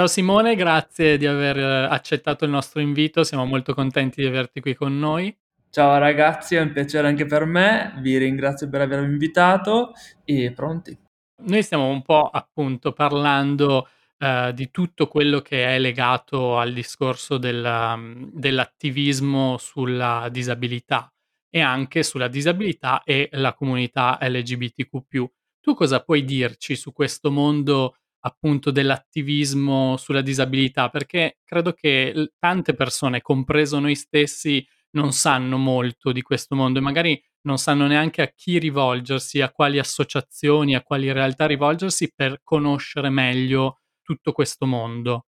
Ciao 0.00 0.08
Simone, 0.08 0.54
grazie 0.54 1.18
di 1.18 1.26
aver 1.26 1.58
eh, 1.58 1.84
accettato 1.84 2.46
il 2.46 2.50
nostro 2.50 2.80
invito, 2.80 3.22
siamo 3.22 3.44
molto 3.44 3.74
contenti 3.74 4.22
di 4.22 4.26
averti 4.26 4.62
qui 4.62 4.74
con 4.74 4.98
noi. 4.98 5.36
Ciao 5.68 5.98
ragazzi, 5.98 6.56
è 6.56 6.60
un 6.62 6.72
piacere 6.72 7.06
anche 7.06 7.26
per 7.26 7.44
me, 7.44 7.92
vi 7.98 8.16
ringrazio 8.16 8.70
per 8.70 8.80
avermi 8.80 9.12
invitato 9.12 9.92
e 10.24 10.52
pronti. 10.52 10.98
Noi 11.42 11.62
stiamo 11.62 11.88
un 11.88 12.00
po' 12.00 12.30
appunto 12.32 12.92
parlando, 12.92 13.88
ehm, 14.16 14.52
di 14.52 14.70
tutto 14.70 15.06
quello 15.06 15.40
che 15.42 15.66
è 15.66 15.78
legato 15.78 16.56
al 16.56 16.72
discorso 16.72 17.36
del 17.36 17.62
mhmm, 17.62 18.30
dell'attivismo 18.32 19.58
sulla 19.58 20.28
disabilità 20.30 21.12
e 21.50 21.60
anche 21.60 22.02
sulla 22.04 22.28
disabilità 22.28 23.02
e 23.04 23.28
la 23.32 23.52
comunità 23.52 24.16
LGBTQ+. 24.18 25.30
Tu 25.60 25.74
cosa 25.74 26.00
puoi 26.00 26.24
dirci 26.24 26.74
su 26.74 26.90
questo 26.94 27.30
mondo, 27.30 27.96
appunto, 28.20 28.70
dell'attivismo 28.70 29.96
sulla 29.96 30.22
disabilità? 30.22 30.88
Perché 30.88 31.38
credo 31.44 31.72
che 31.72 32.12
l 32.14 32.32
tante 32.38 32.74
persone, 32.74 33.20
compreso 33.20 33.78
noi 33.78 33.94
stessi, 33.94 34.66
non 34.92 35.12
sanno 35.12 35.56
molto 35.56 36.12
di 36.12 36.22
questo 36.22 36.56
mondo 36.56 36.78
e 36.78 36.82
magari 36.82 37.22
non 37.42 37.58
sanno 37.58 37.86
neanche 37.86 38.22
a 38.22 38.32
chi 38.34 38.58
rivolgersi, 38.58 39.40
a 39.40 39.50
quali 39.50 39.78
associazioni, 39.78 40.74
a 40.74 40.82
quali 40.82 41.12
realtà 41.12 41.46
rivolgersi 41.46 42.12
per 42.14 42.40
conoscere 42.42 43.08
meglio 43.08 43.80
tutto 44.02 44.32
questo 44.32 44.66
mondo. 44.66 45.26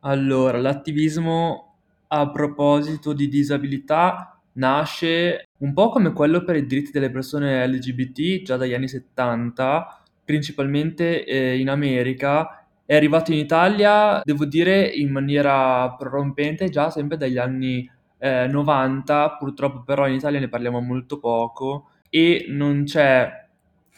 Allora, 0.00 0.58
l'attivismo 0.58 1.76
a 2.08 2.30
proposito 2.30 3.12
di 3.12 3.28
disabilità 3.28 4.40
nasce 4.54 5.48
un 5.58 5.72
po' 5.72 5.88
come 5.88 6.12
quello 6.12 6.44
per 6.44 6.56
i 6.56 6.66
diritti 6.66 6.90
delle 6.90 7.10
persone 7.10 7.66
LGBT 7.66 8.42
già 8.42 8.56
dagli 8.56 8.74
anni 8.74 8.88
'70, 8.88 10.01
principalmente 10.32 11.26
eh, 11.26 11.58
in 11.58 11.68
America. 11.68 12.64
È 12.86 12.94
arrivato 12.94 13.32
in 13.32 13.38
Italia, 13.38 14.22
devo 14.24 14.46
dire, 14.46 14.86
in 14.86 15.10
maniera 15.10 15.94
prorompente 15.94 16.70
già 16.70 16.88
sempre 16.88 17.18
dagli 17.18 17.36
anni 17.36 17.88
eh, 18.18 18.46
90, 18.46 19.36
purtroppo 19.38 19.82
però 19.82 20.08
in 20.08 20.14
Italia 20.14 20.40
ne 20.40 20.48
parliamo 20.48 20.80
molto 20.80 21.18
poco 21.18 21.90
e 22.08 22.46
non 22.48 22.84
c'è 22.84 23.30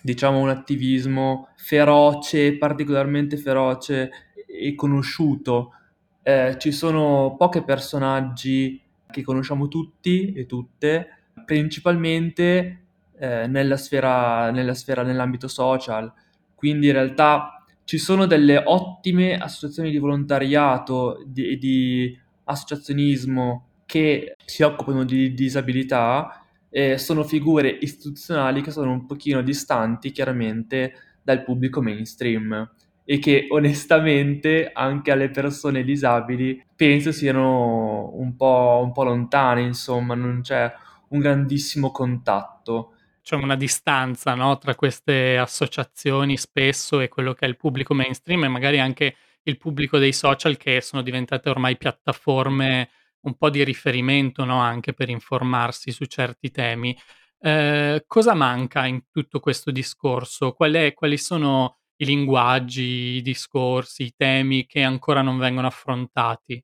diciamo 0.02 0.40
un 0.40 0.48
attivismo 0.48 1.50
feroce, 1.56 2.58
particolarmente 2.58 3.36
feroce 3.36 4.10
e 4.44 4.74
conosciuto. 4.74 5.70
Eh, 6.20 6.56
ci 6.58 6.72
sono 6.72 7.36
pochi 7.38 7.62
personaggi 7.62 8.82
che 9.08 9.22
conosciamo 9.22 9.68
tutti 9.68 10.32
e 10.32 10.46
tutte, 10.46 11.06
principalmente 11.44 12.84
eh, 13.18 13.46
nella, 13.46 13.76
sfera, 13.76 14.50
nella 14.50 14.74
sfera, 14.74 15.02
nell'ambito 15.02 15.48
social. 15.48 16.12
Quindi 16.64 16.86
in 16.86 16.94
realtà 16.94 17.62
ci 17.84 17.98
sono 17.98 18.24
delle 18.24 18.56
ottime 18.64 19.36
associazioni 19.36 19.90
di 19.90 19.98
volontariato 19.98 21.18
e 21.18 21.24
di, 21.26 21.58
di 21.58 22.18
associazionismo 22.44 23.66
che 23.84 24.34
si 24.46 24.62
occupano 24.62 25.04
di 25.04 25.34
disabilità 25.34 26.42
eh, 26.70 26.96
sono 26.96 27.22
figure 27.22 27.68
istituzionali 27.68 28.62
che 28.62 28.70
sono 28.70 28.92
un 28.92 29.04
pochino 29.04 29.42
distanti 29.42 30.10
chiaramente 30.10 30.94
dal 31.22 31.44
pubblico 31.44 31.82
mainstream 31.82 32.66
e 33.04 33.18
che 33.18 33.46
onestamente 33.50 34.70
anche 34.72 35.10
alle 35.10 35.28
persone 35.28 35.84
disabili 35.84 36.64
penso 36.74 37.12
siano 37.12 38.10
un 38.14 38.36
po', 38.36 38.80
un 38.82 38.92
po 38.92 39.04
lontane, 39.04 39.60
insomma, 39.60 40.14
non 40.14 40.40
c'è 40.40 40.72
un 41.08 41.18
grandissimo 41.18 41.90
contatto. 41.90 42.93
C'è 43.24 43.36
una 43.36 43.56
distanza 43.56 44.34
no, 44.34 44.58
tra 44.58 44.74
queste 44.74 45.38
associazioni 45.38 46.36
spesso 46.36 47.00
e 47.00 47.08
quello 47.08 47.32
che 47.32 47.46
è 47.46 47.48
il 47.48 47.56
pubblico 47.56 47.94
mainstream 47.94 48.44
e 48.44 48.48
magari 48.48 48.78
anche 48.78 49.16
il 49.44 49.56
pubblico 49.56 49.96
dei 49.96 50.12
social 50.12 50.58
che 50.58 50.82
sono 50.82 51.00
diventate 51.00 51.48
ormai 51.48 51.78
piattaforme 51.78 52.90
un 53.22 53.34
po' 53.38 53.48
di 53.48 53.64
riferimento, 53.64 54.44
no, 54.44 54.60
anche 54.60 54.92
per 54.92 55.08
informarsi 55.08 55.90
su 55.90 56.04
certi 56.04 56.50
temi. 56.50 56.94
Ehm, 57.40 58.02
cosa 58.06 58.34
manca 58.34 58.84
in 58.84 59.04
tutto 59.10 59.40
questo 59.40 59.70
discorso? 59.70 60.52
Qual 60.52 60.74
è 60.74 60.92
quali 60.92 61.16
sono 61.16 61.78
i 61.96 62.04
linguaggi, 62.04 63.16
i 63.16 63.22
discorsi, 63.22 64.02
i 64.02 64.14
temi 64.14 64.66
che 64.66 64.82
ancora 64.82 65.22
non 65.22 65.38
vengono 65.38 65.66
affrontati? 65.66 66.62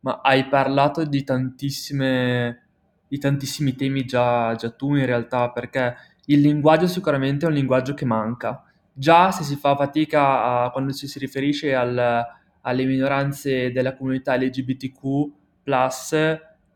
Ma 0.00 0.20
hai 0.22 0.48
parlato 0.48 1.04
di 1.04 1.22
tantissime 1.22 2.65
di 3.08 3.18
tantissimi 3.18 3.74
temi 3.74 4.04
già 4.04 4.54
già 4.54 4.70
tu 4.70 4.94
in 4.94 5.06
realtà, 5.06 5.50
perché 5.50 5.94
il 6.26 6.40
linguaggio 6.40 6.86
sicuramente 6.86 7.46
è 7.46 7.48
un 7.48 7.54
linguaggio 7.54 7.94
che 7.94 8.04
manca. 8.04 8.62
Già 8.92 9.30
se 9.30 9.42
si 9.44 9.56
fa 9.56 9.76
fatica 9.76 10.64
a 10.64 10.70
quando 10.70 10.92
ci 10.92 11.06
si 11.06 11.18
riferisce 11.18 11.74
al 11.74 12.24
alle 12.66 12.84
minoranze 12.84 13.70
della 13.72 13.94
comunità 13.94 14.36
LGBTQ 14.36 15.30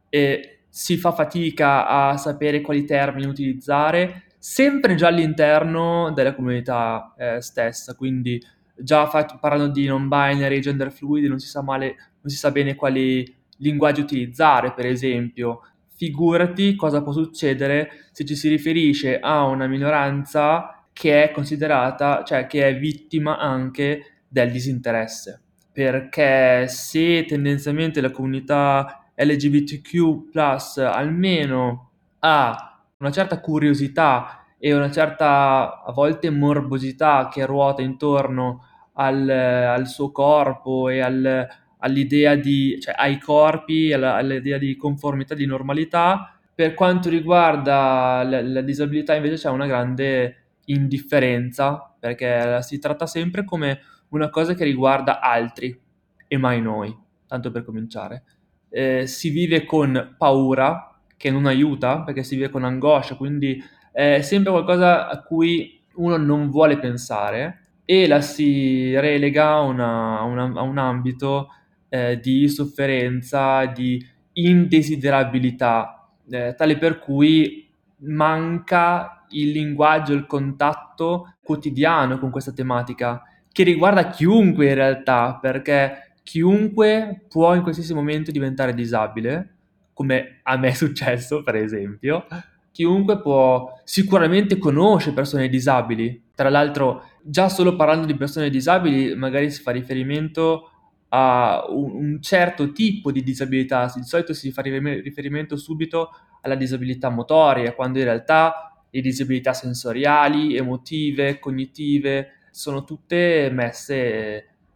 e 0.09 0.59
si 0.69 0.97
fa 0.97 1.13
fatica 1.13 1.87
a 1.87 2.17
sapere 2.17 2.61
quali 2.61 2.85
termini 2.85 3.27
utilizzare, 3.27 4.25
sempre 4.39 4.95
già 4.95 5.09
all'interno 5.09 6.13
della 6.13 6.35
comunità 6.35 7.13
eh, 7.19 7.41
stessa, 7.43 7.95
quindi 7.95 8.41
già 8.77 9.07
fatto, 9.07 9.39
parlando 9.41 9.73
di 9.73 9.87
non 9.87 10.09
binary, 10.09 10.61
gender 10.61 10.93
fluid, 10.93 11.25
non 11.25 11.41
si 11.41 11.49
sa 11.49 11.61
male, 11.61 11.87
non 12.21 12.31
si 12.31 12.37
sa 12.37 12.53
bene 12.53 12.77
quali 12.77 13.25
linguaggi 13.59 14.01
utilizzare, 14.01 14.73
per 14.73 14.87
esempio. 14.87 15.63
Figurati 16.01 16.77
cosa 16.77 17.03
può 17.03 17.13
succedere 17.13 18.07
se 18.13 18.25
ci 18.25 18.35
si 18.35 18.49
riferisce 18.49 19.21
a 19.21 19.45
una 19.45 19.67
minoranza 19.67 20.87
che 20.95 21.25
è 21.25 21.31
considerata, 21.31 22.23
cioè 22.25 22.47
che 22.47 22.67
è 22.67 22.79
vittima 22.79 23.37
anche 23.37 24.23
del 24.27 24.51
disinteresse. 24.51 25.43
Perché 25.71 26.67
se 26.69 27.27
tendenzialmente 27.27 28.01
la 28.01 28.11
comunità 28.11 29.11
LGBTQ 29.15 30.35
almeno 30.79 31.91
ha 32.21 32.83
una 32.97 33.11
certa 33.11 33.39
curiosità 33.39 34.47
e 34.59 34.73
una 34.73 34.91
certa 34.91 35.83
a 35.85 35.93
volte 35.93 36.31
morbosità 36.31 37.29
che 37.31 37.45
ruota 37.45 37.83
intorno 37.83 38.65
al, 38.95 39.29
al 39.29 39.87
suo 39.87 40.11
corpo 40.13 40.89
e 40.89 41.01
al, 41.01 41.47
all'idea 41.81 42.35
di, 42.37 42.79
cioè 42.81 42.95
ai 42.97 43.19
corpi, 43.19 43.93
alla, 43.93 44.15
all'idea 44.15 44.59
di 44.59 44.77
conformità, 44.77 45.35
di 45.35 45.47
normalità. 45.47 46.35
Per 46.55 46.75
quanto 46.75 47.09
riguarda 47.09 48.23
la, 48.23 48.43
la 48.43 48.61
disabilità 48.61 49.15
invece 49.15 49.35
c'è 49.37 49.51
una 49.51 49.67
grande 49.67 50.37
indifferenza 50.67 51.95
perché 51.99 52.63
si 52.63 52.79
tratta 52.79 53.07
sempre 53.07 53.45
come 53.45 53.81
una 54.09 54.31
cosa 54.31 54.55
che 54.55 54.65
riguarda 54.65 55.21
altri 55.21 55.79
e 56.27 56.37
mai 56.37 56.61
noi, 56.61 56.97
tanto 57.27 57.51
per 57.51 57.65
cominciare. 57.65 58.25
Eh, 58.69 59.07
si 59.07 59.31
vive 59.31 59.65
con 59.65 60.15
paura, 60.17 60.91
che 61.17 61.31
non 61.31 61.47
aiuta, 61.47 62.03
perché 62.03 62.23
si 62.23 62.37
vive 62.37 62.49
con 62.49 62.65
angoscia, 62.65 63.15
quindi 63.15 63.63
è 63.93 64.23
sempre 64.23 64.53
qualcosa 64.53 65.09
a 65.09 65.23
cui 65.23 65.83
uno 65.97 66.17
non 66.17 66.49
vuole 66.49 66.79
pensare 66.79 67.61
e 67.85 68.07
la 68.07 68.21
si 68.21 68.99
relega 68.99 69.49
a, 69.49 69.61
una, 69.61 70.23
una, 70.23 70.45
a 70.45 70.63
un 70.63 70.79
ambito 70.79 71.49
eh, 71.91 72.19
di 72.19 72.49
sofferenza, 72.49 73.67
di 73.67 74.03
indesiderabilità, 74.33 76.09
eh, 76.31 76.55
tale 76.57 76.79
per 76.79 76.99
cui 76.99 77.69
manca 78.03 79.27
il 79.31 79.51
linguaggio, 79.51 80.15
il 80.15 80.27
contatto 80.27 81.35
quotidiano 81.43 82.19
con 82.19 82.31
questa 82.31 82.53
tematica 82.53 83.23
che 83.53 83.63
riguarda 83.65 84.09
chiunque 84.09 84.69
in 84.69 84.75
realtà, 84.75 85.39
perché 85.41 86.13
chiunque 86.23 87.25
può 87.29 87.55
in 87.55 87.63
qualsiasi 87.63 87.93
momento 87.93 88.31
diventare 88.31 88.73
disabile, 88.73 89.55
come 89.93 90.41
a 90.45 90.57
me 90.57 90.69
è 90.69 90.75
successo 90.75 91.43
per 91.43 91.57
esempio, 91.57 92.27
chiunque 92.71 93.21
può 93.21 93.81
sicuramente 93.85 94.57
conosce 94.59 95.13
persone 95.13 95.49
disabili. 95.49 96.29
Tra 96.35 96.49
l'altro, 96.49 97.03
già 97.23 97.49
solo 97.49 97.77
parlando 97.77 98.07
di 98.07 98.15
persone 98.15 98.49
disabili, 98.49 99.15
magari 99.15 99.51
si 99.51 99.61
fa 99.61 99.73
riferimento 99.73 100.70
a 101.11 101.65
un, 101.69 101.95
un 101.95 102.23
certo 102.23 102.73
tipo 102.73 103.13
di 103.13 103.23
disabilità. 103.23 103.91
Di 103.95 104.03
solito 104.03 104.33
si 104.33 104.51
fa 104.51 104.63
riferimento 104.63 105.57
subito 105.57 106.11
alla 106.43 106.55
disabilità 106.55 107.11
motoria, 107.11 107.75
quando 107.75 107.99
in 107.99 108.05
realtà 108.05 108.85
le 108.91 109.01
disabilità 109.01 109.53
sensoriali, 109.53 110.57
emotive, 110.57 111.39
cognitive, 111.39 112.49
sono 112.51 112.85
tutte 112.85 113.51
messe 113.53 113.95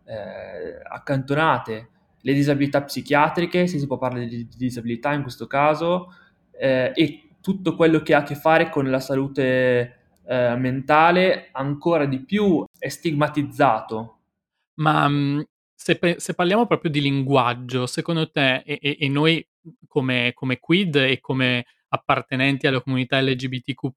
eh, 0.05 0.81
accantonate. 0.89 1.89
Le 2.21 2.33
disabilità 2.33 2.83
psichiatriche, 2.83 3.67
se 3.67 3.79
si 3.79 3.87
può 3.87 3.99
parlare 3.99 4.27
di, 4.27 4.47
di 4.47 4.57
disabilità 4.57 5.13
in 5.13 5.23
questo 5.23 5.47
caso, 5.47 6.15
eh, 6.53 6.93
e 6.95 7.29
tutto 7.41 7.75
quello 7.77 8.01
che 8.01 8.15
ha 8.15 8.19
a 8.19 8.23
che 8.23 8.35
fare 8.35 8.71
con 8.71 8.89
la 8.89 9.01
salute 9.01 9.99
eh, 10.27 10.57
mentale 10.57 11.49
ancora 11.53 12.07
di 12.07 12.21
più 12.21 12.65
è 12.79 12.89
stigmatizzato. 12.89 14.19
Ma 14.77 15.07
mh, 15.09 15.45
se, 15.75 15.99
se, 16.19 16.35
parliamo 16.35 16.67
proprio 16.67 16.91
di 16.91 17.01
linguaggio, 17.01 17.87
secondo 17.87 18.31
te, 18.31 18.63
e, 18.65 18.79
e, 18.81 18.97
e 19.01 19.09
noi 19.09 19.47
come, 19.87 20.33
come 20.35 20.59
Quid 20.59 20.97
e 20.97 21.21
come 21.21 21.67
appartenenti 21.89 22.67
alla 22.67 22.81
comunità 22.81 23.21
LGBTQ, 23.21 23.89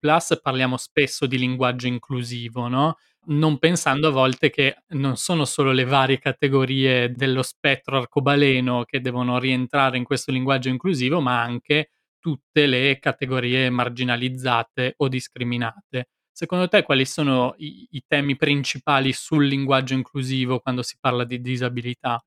parliamo 0.41 0.77
spesso 0.77 1.25
di 1.25 1.37
linguaggio 1.37 1.87
inclusivo, 1.87 2.67
no? 2.67 2.97
Non 3.29 3.57
pensando 3.57 4.07
a 4.07 4.11
volte 4.11 4.49
che 4.49 4.83
non 4.89 5.17
sono 5.17 5.43
solo 5.45 5.71
le 5.71 5.83
varie 5.83 6.19
categorie 6.19 7.11
dello 7.11 7.41
spettro 7.41 7.97
arcobaleno 7.97 8.83
che 8.85 9.01
devono 9.01 9.39
rientrare 9.39 9.97
in 9.97 10.03
questo 10.03 10.31
linguaggio 10.31 10.69
inclusivo, 10.69 11.19
ma 11.19 11.41
anche 11.41 11.89
tutte 12.19 12.67
le 12.67 12.99
categorie 12.99 13.69
marginalizzate 13.69 14.93
o 14.97 15.07
discriminate. 15.07 16.09
Secondo 16.37 16.67
te 16.67 16.83
quali 16.83 17.03
sono 17.03 17.55
i, 17.57 17.87
i 17.89 18.03
temi 18.05 18.35
principali 18.35 19.11
sul 19.11 19.47
linguaggio 19.47 19.95
inclusivo 19.95 20.59
quando 20.59 20.83
si 20.83 20.95
parla 20.99 21.23
di 21.23 21.41
disabilità? 21.41 22.23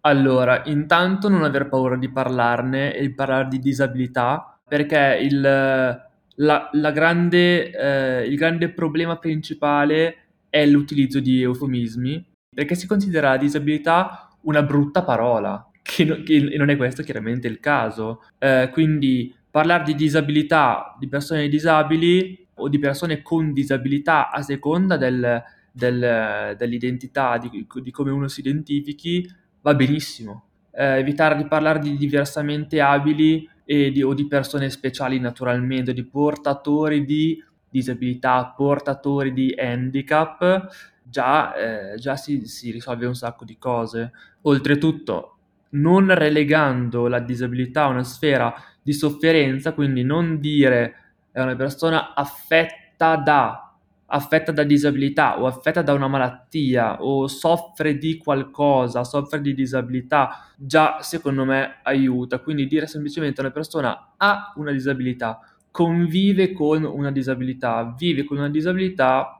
Allora, 0.00 0.62
intanto 0.64 1.28
non 1.28 1.44
aver 1.44 1.68
paura 1.68 1.96
di 1.96 2.08
parlarne 2.10 2.94
e 2.94 3.02
di 3.02 3.12
parlare 3.12 3.48
di 3.48 3.58
disabilità, 3.58 4.58
perché 4.66 5.18
il, 5.20 5.38
la, 5.42 6.70
la 6.72 6.90
grande, 6.92 7.70
eh, 7.72 8.26
il 8.26 8.36
grande 8.36 8.70
problema 8.70 9.18
principale 9.18 10.28
è 10.48 10.64
l'utilizzo 10.64 11.20
di 11.20 11.42
eufemismi, 11.42 12.24
perché 12.54 12.74
si 12.74 12.86
considera 12.86 13.32
la 13.32 13.36
disabilità 13.36 14.30
una 14.44 14.62
brutta 14.62 15.02
parola, 15.02 15.70
che, 15.82 16.04
no, 16.06 16.22
che 16.22 16.40
non 16.56 16.70
è 16.70 16.76
questo 16.78 17.02
chiaramente 17.02 17.48
il 17.48 17.60
caso. 17.60 18.22
Eh, 18.38 18.70
quindi 18.72 19.36
parlare 19.50 19.84
di 19.84 19.94
disabilità, 19.94 20.96
di 20.98 21.06
persone 21.06 21.48
disabili 21.48 22.44
o 22.56 22.68
di 22.68 22.78
persone 22.78 23.22
con 23.22 23.52
disabilità 23.52 24.30
a 24.30 24.42
seconda 24.42 24.96
del, 24.96 25.42
del, 25.70 26.54
dell'identità, 26.56 27.38
di, 27.38 27.66
di 27.82 27.90
come 27.90 28.10
uno 28.10 28.28
si 28.28 28.40
identifichi, 28.40 29.28
va 29.60 29.74
benissimo. 29.74 30.44
Eh, 30.72 30.98
evitare 30.98 31.36
di 31.36 31.46
parlare 31.46 31.78
di 31.78 31.96
diversamente 31.96 32.80
abili 32.80 33.48
di, 33.66 34.02
o 34.02 34.14
di 34.14 34.26
persone 34.26 34.70
speciali 34.70 35.18
naturalmente, 35.18 35.92
di 35.92 36.04
portatori 36.04 37.04
di 37.04 37.42
disabilità, 37.68 38.54
portatori 38.56 39.32
di 39.32 39.54
handicap, 39.56 40.68
già, 41.02 41.54
eh, 41.54 41.98
già 41.98 42.16
si, 42.16 42.46
si 42.46 42.70
risolve 42.70 43.06
un 43.06 43.14
sacco 43.14 43.44
di 43.44 43.58
cose. 43.58 44.12
Oltretutto, 44.42 45.36
non 45.70 46.14
relegando 46.14 47.08
la 47.08 47.18
disabilità 47.18 47.84
a 47.84 47.88
una 47.88 48.04
sfera 48.04 48.54
di 48.80 48.92
sofferenza, 48.92 49.72
quindi 49.72 50.04
non 50.04 50.38
dire 50.38 51.05
è 51.36 51.42
una 51.42 51.54
persona 51.54 52.14
affetta 52.14 53.16
da 53.16 53.60
affetta 54.06 54.52
da 54.52 54.62
disabilità 54.62 55.38
o 55.38 55.46
affetta 55.46 55.82
da 55.82 55.92
una 55.92 56.08
malattia 56.08 57.02
o 57.02 57.26
soffre 57.26 57.98
di 57.98 58.16
qualcosa, 58.16 59.04
soffre 59.04 59.42
di 59.42 59.52
disabilità, 59.52 60.48
già 60.56 61.02
secondo 61.02 61.44
me 61.44 61.80
aiuta. 61.82 62.38
Quindi 62.38 62.66
dire 62.66 62.86
semplicemente 62.86 63.42
una 63.42 63.50
persona 63.50 64.14
ha 64.16 64.54
una 64.56 64.72
disabilità, 64.72 65.40
convive 65.70 66.52
con 66.52 66.84
una 66.84 67.12
disabilità, 67.12 67.94
vive 67.98 68.24
con 68.24 68.38
una 68.38 68.48
disabilità 68.48 69.38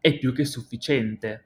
è 0.00 0.18
più 0.18 0.32
che 0.32 0.44
sufficiente. 0.44 1.44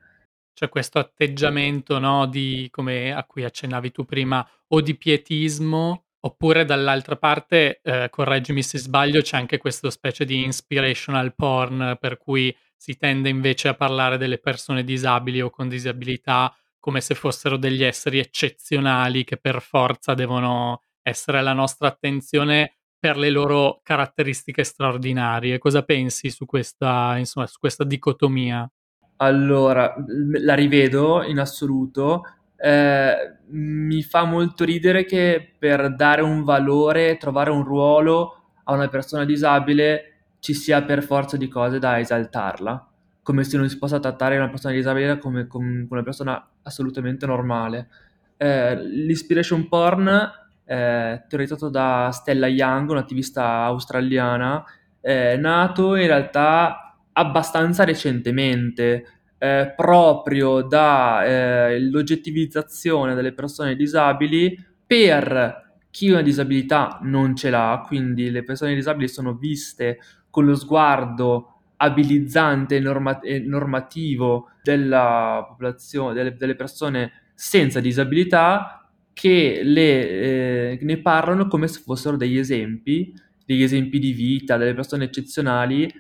C'è 0.55 0.71
questo 0.71 0.99
atteggiamento, 0.99 1.99
no, 1.99 2.27
di 2.27 2.69
come 2.71 3.13
a 3.13 3.25
cui 3.25 3.45
accennavi 3.45 3.91
tu 3.91 4.05
prima, 4.05 4.49
o 4.69 4.81
di 4.81 4.97
pietismo 4.97 6.04
Oppure 6.25 6.65
dall'altra 6.65 7.17
parte, 7.17 7.81
ehm, 7.83 8.09
correggimi 8.09 8.63
se 8.63 8.79
sbaglio, 8.79 9.21
c'è 9.21 9.37
anche 9.37 9.59
questo 9.59 9.91
specie 9.91 10.25
di 10.25 10.43
inspirational 10.43 11.35
porn, 11.35 11.99
per 12.01 12.17
cui 12.17 12.55
si 12.75 12.97
tende 12.97 13.29
invece 13.29 13.69
a 13.69 13.75
parlare 13.75 14.17
delle 14.17 14.39
persone 14.39 14.85
disabili 14.85 15.43
o 15.43 15.51
con 15.51 15.69
disabilità 15.69 16.55
come 16.79 17.03
se 17.03 17.15
fossero 17.15 17.57
degli 17.57 17.83
esseri 17.83 18.19
eccezionali 18.19 19.25
che 19.25 19.37
per 19.37 19.61
forza 19.61 20.15
devono 20.15 20.83
essere 21.03 21.39
alla 21.39 21.53
nostra 21.53 21.89
attenzione 21.89 22.77
per 22.99 23.19
le 23.19 23.31
loro 23.31 23.81
caratteristiche 23.83 24.65
straordinarie. 24.65 25.59
Cosa 25.59 25.83
pensi 25.83 26.31
su 26.31 26.47
questa 26.47 27.17
insomma, 27.19 27.47
su 27.47 27.59
questa 27.59 27.85
dicotomia? 27.85 28.71
Allora, 29.17 29.95
la 30.41 30.55
rivedo 30.55 31.23
in 31.23 31.39
assoluto 31.39 32.23
eh, 32.57 33.37
mi 33.49 34.03
fa 34.03 34.25
molto 34.25 34.65
ridere 34.65 35.05
che 35.05 35.55
per 35.59 35.95
dare 35.95 36.23
un 36.23 36.45
valore, 36.45 37.17
trovare 37.17 37.51
un 37.51 37.65
ruolo 37.65 38.43
a 38.65 38.73
una 38.73 38.89
persona 38.89 39.25
disabile 39.25 40.15
ci 40.39 40.55
sia 40.55 40.83
per 40.83 41.03
forza 41.03 41.37
di 41.37 41.49
cose 41.49 41.79
da 41.79 41.99
esaltarla, 41.99 42.87
come 43.23 43.45
se 43.45 43.57
non 43.57 43.69
si 43.69 43.79
possa 43.79 43.99
trattare 43.99 44.37
una 44.37 44.51
persona 44.51 44.75
disabile 44.75 45.19
come, 45.19 45.47
come 45.47 45.87
una 45.89 46.03
persona 46.03 46.47
assolutamente 46.63 47.27
normale. 47.27 47.89
Eh, 48.37 48.77
l'inspiration 48.77 49.69
porn, 49.69 50.31
eh, 50.65 51.25
teorizzato 51.29 51.69
da 51.69 52.11
Stella 52.13 52.47
Young, 52.47 52.91
un'attivista 52.91 53.65
australiana, 53.65 54.65
è 55.01 55.37
nato 55.37 55.97
in 55.97 56.07
realtà 56.07 56.97
abbastanza 57.13 57.85
recentemente 57.85 59.07
eh, 59.39 59.73
proprio 59.77 60.63
dall'oggettivizzazione 60.63 63.13
eh, 63.13 63.15
delle 63.15 63.33
persone 63.33 63.77
disabili 63.77 64.59
per 64.87 65.63
chi 65.91 66.11
una 66.11 66.23
disabilità 66.23 66.99
non 67.03 67.37
ce 67.37 67.51
l'ha, 67.51 67.85
quindi 67.87 68.31
le 68.31 68.43
persone 68.43 68.75
disabili 68.75 69.07
sono 69.09 69.35
viste 69.35 69.99
con 70.29 70.45
lo 70.45 70.57
sguardo 70.57 71.51
abilizzante 71.77 72.81
norma- 72.81 73.21
e 73.21 73.39
normativo 73.39 74.49
della 74.63 75.45
popolazione, 75.47 76.15
delle, 76.15 76.37
delle, 76.37 76.57
persone 76.57 77.13
senza 77.35 77.81
disabilità 77.81 78.89
che 79.13 79.61
le, 79.63 80.73
eh, 80.73 80.79
ne 80.81 80.97
parlano 80.99 81.47
come 81.47 81.69
se 81.69 81.81
fossero 81.81 82.17
degli 82.17 82.39
esempi, 82.39 83.15
degli 83.45 83.63
esempi 83.63 83.99
di 83.99 84.13
vita, 84.13 84.57
delle 84.57 84.75
persone 84.75 85.05
eccezionali 85.05 85.93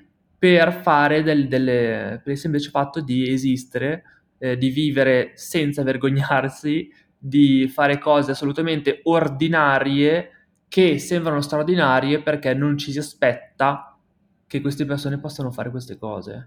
per 0.44 0.74
fare 0.74 1.22
del, 1.22 1.48
delle, 1.48 2.20
per 2.22 2.32
il 2.32 2.38
semplice 2.38 2.68
fatto 2.68 3.00
di 3.00 3.32
esistere, 3.32 4.02
eh, 4.36 4.58
di 4.58 4.68
vivere 4.68 5.32
senza 5.36 5.82
vergognarsi, 5.82 6.92
di 7.16 7.66
fare 7.66 7.96
cose 7.96 8.32
assolutamente 8.32 9.00
ordinarie 9.04 10.50
che 10.68 10.98
sembrano 10.98 11.40
straordinarie 11.40 12.20
perché 12.20 12.52
non 12.52 12.76
ci 12.76 12.92
si 12.92 12.98
aspetta 12.98 13.98
che 14.46 14.60
queste 14.60 14.84
persone 14.84 15.18
possano 15.18 15.50
fare 15.50 15.70
queste 15.70 15.96
cose. 15.96 16.44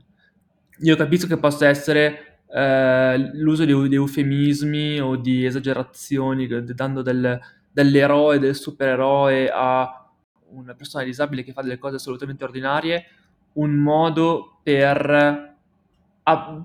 Io 0.81 0.95
capisco 0.95 1.25
che 1.25 1.39
possa 1.39 1.67
essere 1.67 2.41
eh, 2.53 3.31
l'uso 3.33 3.65
di, 3.65 3.89
di, 3.89 3.95
eufemismi 3.95 4.99
o 4.99 5.15
di 5.15 5.43
esagerazioni, 5.43 6.47
dando 6.65 7.01
del, 7.01 7.39
dell'eroe, 7.71 8.37
del 8.37 8.53
supereroe 8.53 9.49
a 9.51 10.07
una 10.51 10.75
persona 10.75 11.03
disabile 11.03 11.41
che 11.41 11.51
fa 11.51 11.63
delle 11.63 11.79
cose 11.79 11.95
assolutamente 11.95 12.43
ordinarie, 12.43 13.03
un 13.57 13.73
modo 13.73 14.59
per 14.63 15.55
a, 16.23 16.63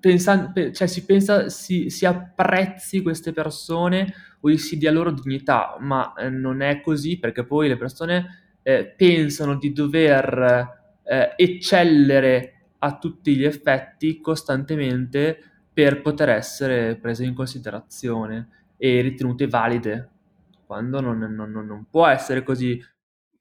pensa, 0.00 0.52
cioè 0.72 0.86
si 0.86 1.04
pensa 1.04 1.48
si, 1.48 1.90
si, 1.90 2.06
apprezzi 2.06 3.02
queste 3.02 3.32
persone 3.32 4.12
o 4.40 4.56
si 4.56 4.78
dia 4.78 4.90
loro 4.90 5.12
dignità, 5.12 5.76
ma 5.80 6.14
eh, 6.14 6.30
non 6.30 6.62
è 6.62 6.80
così 6.80 7.18
perché 7.18 7.44
poi 7.44 7.68
le 7.68 7.76
persone 7.76 8.56
eh, 8.62 8.86
pensano 8.96 9.56
di 9.56 9.72
dover 9.72 10.98
eh, 11.04 11.34
eccellere 11.36 12.54
a 12.78 12.98
tutti 12.98 13.36
gli 13.36 13.44
effetti 13.44 14.20
costantemente 14.20 15.38
per 15.72 16.02
poter 16.02 16.30
essere 16.30 16.96
prese 16.96 17.24
in 17.24 17.34
considerazione 17.34 18.48
e 18.76 19.00
ritenute 19.00 19.46
valide, 19.46 20.08
quando 20.66 21.00
non, 21.00 21.18
non, 21.18 21.50
non 21.50 21.86
può 21.88 22.06
essere 22.06 22.42
così 22.42 22.82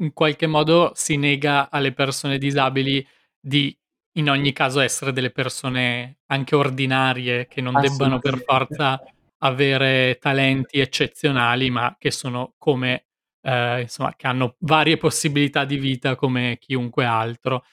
in 0.02 0.14
qualche 0.14 0.48
modo 0.48 0.92
si 0.96 1.16
nega 1.18 1.70
alle 1.70 1.94
persone 1.94 2.38
disabili 2.38 3.06
di 3.40 3.76
in 4.16 4.30
ogni 4.30 4.52
caso 4.52 4.82
essere 4.82 5.14
delle 5.14 5.32
persone 5.32 6.18
anche 6.26 6.56
ordinarie 6.56 7.48
che 7.48 7.62
non 7.62 7.80
debbano 7.80 8.20
per 8.20 8.44
forza 8.46 9.02
avere 9.38 10.18
talenti 10.20 10.80
eccezionali, 10.80 11.70
ma 11.70 11.96
che 11.98 12.12
sono 12.12 12.54
come 12.58 13.06
eh, 13.42 13.82
insomma, 13.82 14.14
che 14.16 14.28
hanno 14.28 14.56
varie 14.60 14.98
possibilità 14.98 15.66
di 15.66 15.78
vita 15.78 16.16
come 16.16 16.58
chiunque 16.60 17.06
altro. 17.06 17.64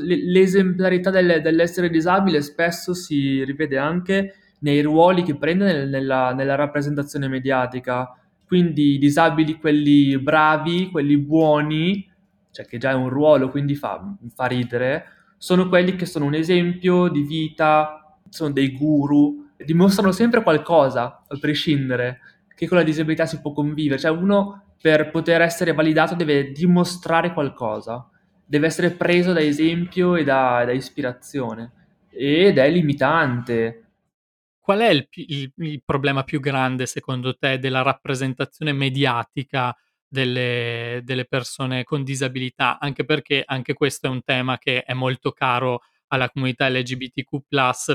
L'esemplarità 0.00 1.10
dell'essere 1.10 1.90
disabile 1.90 2.40
spesso 2.40 2.94
si 2.94 3.42
rivede 3.44 3.76
anche 3.76 4.34
nei 4.60 4.80
ruoli 4.80 5.24
che 5.24 5.36
prende 5.36 5.84
nella, 5.86 6.32
nella 6.32 6.54
rappresentazione 6.54 7.26
mediatica 7.26 8.16
quindi 8.52 8.96
i 8.96 8.98
disabili, 8.98 9.58
quelli 9.58 10.18
bravi, 10.18 10.90
quelli 10.90 11.16
buoni, 11.16 12.06
cioè 12.50 12.66
che 12.66 12.76
già 12.76 12.90
è 12.90 12.92
un 12.92 13.08
ruolo, 13.08 13.48
quindi 13.48 13.74
fa, 13.74 14.14
fa 14.34 14.44
ridere, 14.44 15.04
sono 15.38 15.70
quelli 15.70 15.96
che 15.96 16.04
sono 16.04 16.26
un 16.26 16.34
esempio 16.34 17.08
di 17.08 17.22
vita, 17.22 18.14
sono 18.28 18.52
dei 18.52 18.72
guru, 18.72 19.48
dimostrano 19.56 20.12
sempre 20.12 20.42
qualcosa, 20.42 21.22
a 21.26 21.38
prescindere, 21.40 22.18
che 22.54 22.68
con 22.68 22.76
la 22.76 22.82
disabilità 22.82 23.24
si 23.24 23.40
può 23.40 23.54
convivere. 23.54 23.98
Cioè 23.98 24.10
uno 24.10 24.64
per 24.78 25.10
poter 25.10 25.40
essere 25.40 25.72
validato 25.72 26.14
deve 26.14 26.52
dimostrare 26.52 27.32
qualcosa, 27.32 28.06
deve 28.44 28.66
essere 28.66 28.90
preso 28.90 29.32
da 29.32 29.40
esempio 29.40 30.14
e 30.14 30.24
da, 30.24 30.62
da 30.66 30.72
ispirazione 30.72 31.72
ed 32.10 32.58
è 32.58 32.68
limitante 32.68 33.91
Qual 34.62 34.78
è 34.78 34.90
il, 34.90 35.08
il, 35.10 35.52
il, 35.56 35.82
problema 35.84 36.22
più 36.22 36.38
grande 36.38 36.86
secondo 36.86 37.36
te 37.36 37.58
della 37.58 37.82
rappresentazione 37.82 38.72
mediatica 38.72 39.76
delle, 40.06 41.00
delle, 41.02 41.24
persone 41.24 41.82
con 41.82 42.04
disabilità? 42.04 42.78
Anche 42.78 43.04
perché 43.04 43.42
anche 43.44 43.72
questo 43.72 44.06
è 44.06 44.10
un 44.10 44.22
tema 44.22 44.58
che 44.58 44.84
è 44.84 44.92
molto 44.94 45.32
caro 45.32 45.80
alla 46.06 46.30
comunità 46.30 46.68
LGBTQ, 46.68 47.38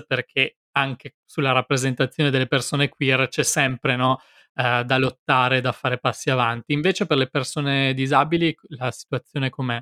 perché 0.06 0.58
anche 0.74 1.16
sulla 1.24 1.54
rappresentazione 1.54 2.32
delle 2.32 2.48
persone 2.48 2.90
queer 2.90 3.30
c'è 3.30 3.44
sempre 3.44 3.96
no, 3.96 4.20
eh, 4.54 4.84
da 4.84 4.98
lottare, 4.98 5.62
da 5.62 5.72
fare 5.72 6.00
passi 6.00 6.30
avanti. 6.30 6.74
Invece 6.74 7.06
per 7.06 7.16
le 7.16 7.30
persone 7.30 7.94
disabili 7.94 8.54
la 8.72 8.92
situazione 8.92 9.50
com'è? 9.50 9.82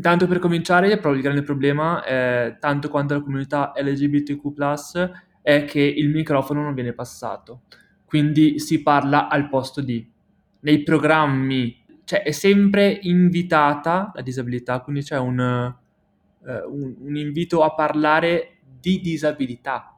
Tanto 0.00 0.28
per 0.28 0.38
cominciare, 0.38 0.92
il 0.92 1.20
grande 1.20 1.42
problema, 1.42 2.04
è, 2.04 2.58
tanto 2.60 2.88
quanto 2.88 3.14
la 3.14 3.22
comunità 3.22 3.72
LGBTQ+, 3.74 4.52
è 5.48 5.64
che 5.64 5.80
il 5.80 6.10
microfono 6.10 6.60
non 6.60 6.74
viene 6.74 6.92
passato. 6.92 7.62
Quindi 8.04 8.58
si 8.58 8.82
parla 8.82 9.28
al 9.28 9.48
posto 9.48 9.80
di. 9.80 10.06
Nei 10.60 10.82
programmi, 10.82 11.84
cioè 12.04 12.22
è 12.22 12.32
sempre 12.32 12.98
invitata 13.02 14.12
la 14.14 14.20
disabilità, 14.20 14.80
quindi 14.80 15.02
c'è 15.02 15.16
un, 15.18 15.40
eh, 15.40 16.64
un, 16.66 16.94
un 16.98 17.16
invito 17.16 17.62
a 17.62 17.72
parlare 17.72 18.58
di 18.78 19.00
disabilità, 19.00 19.96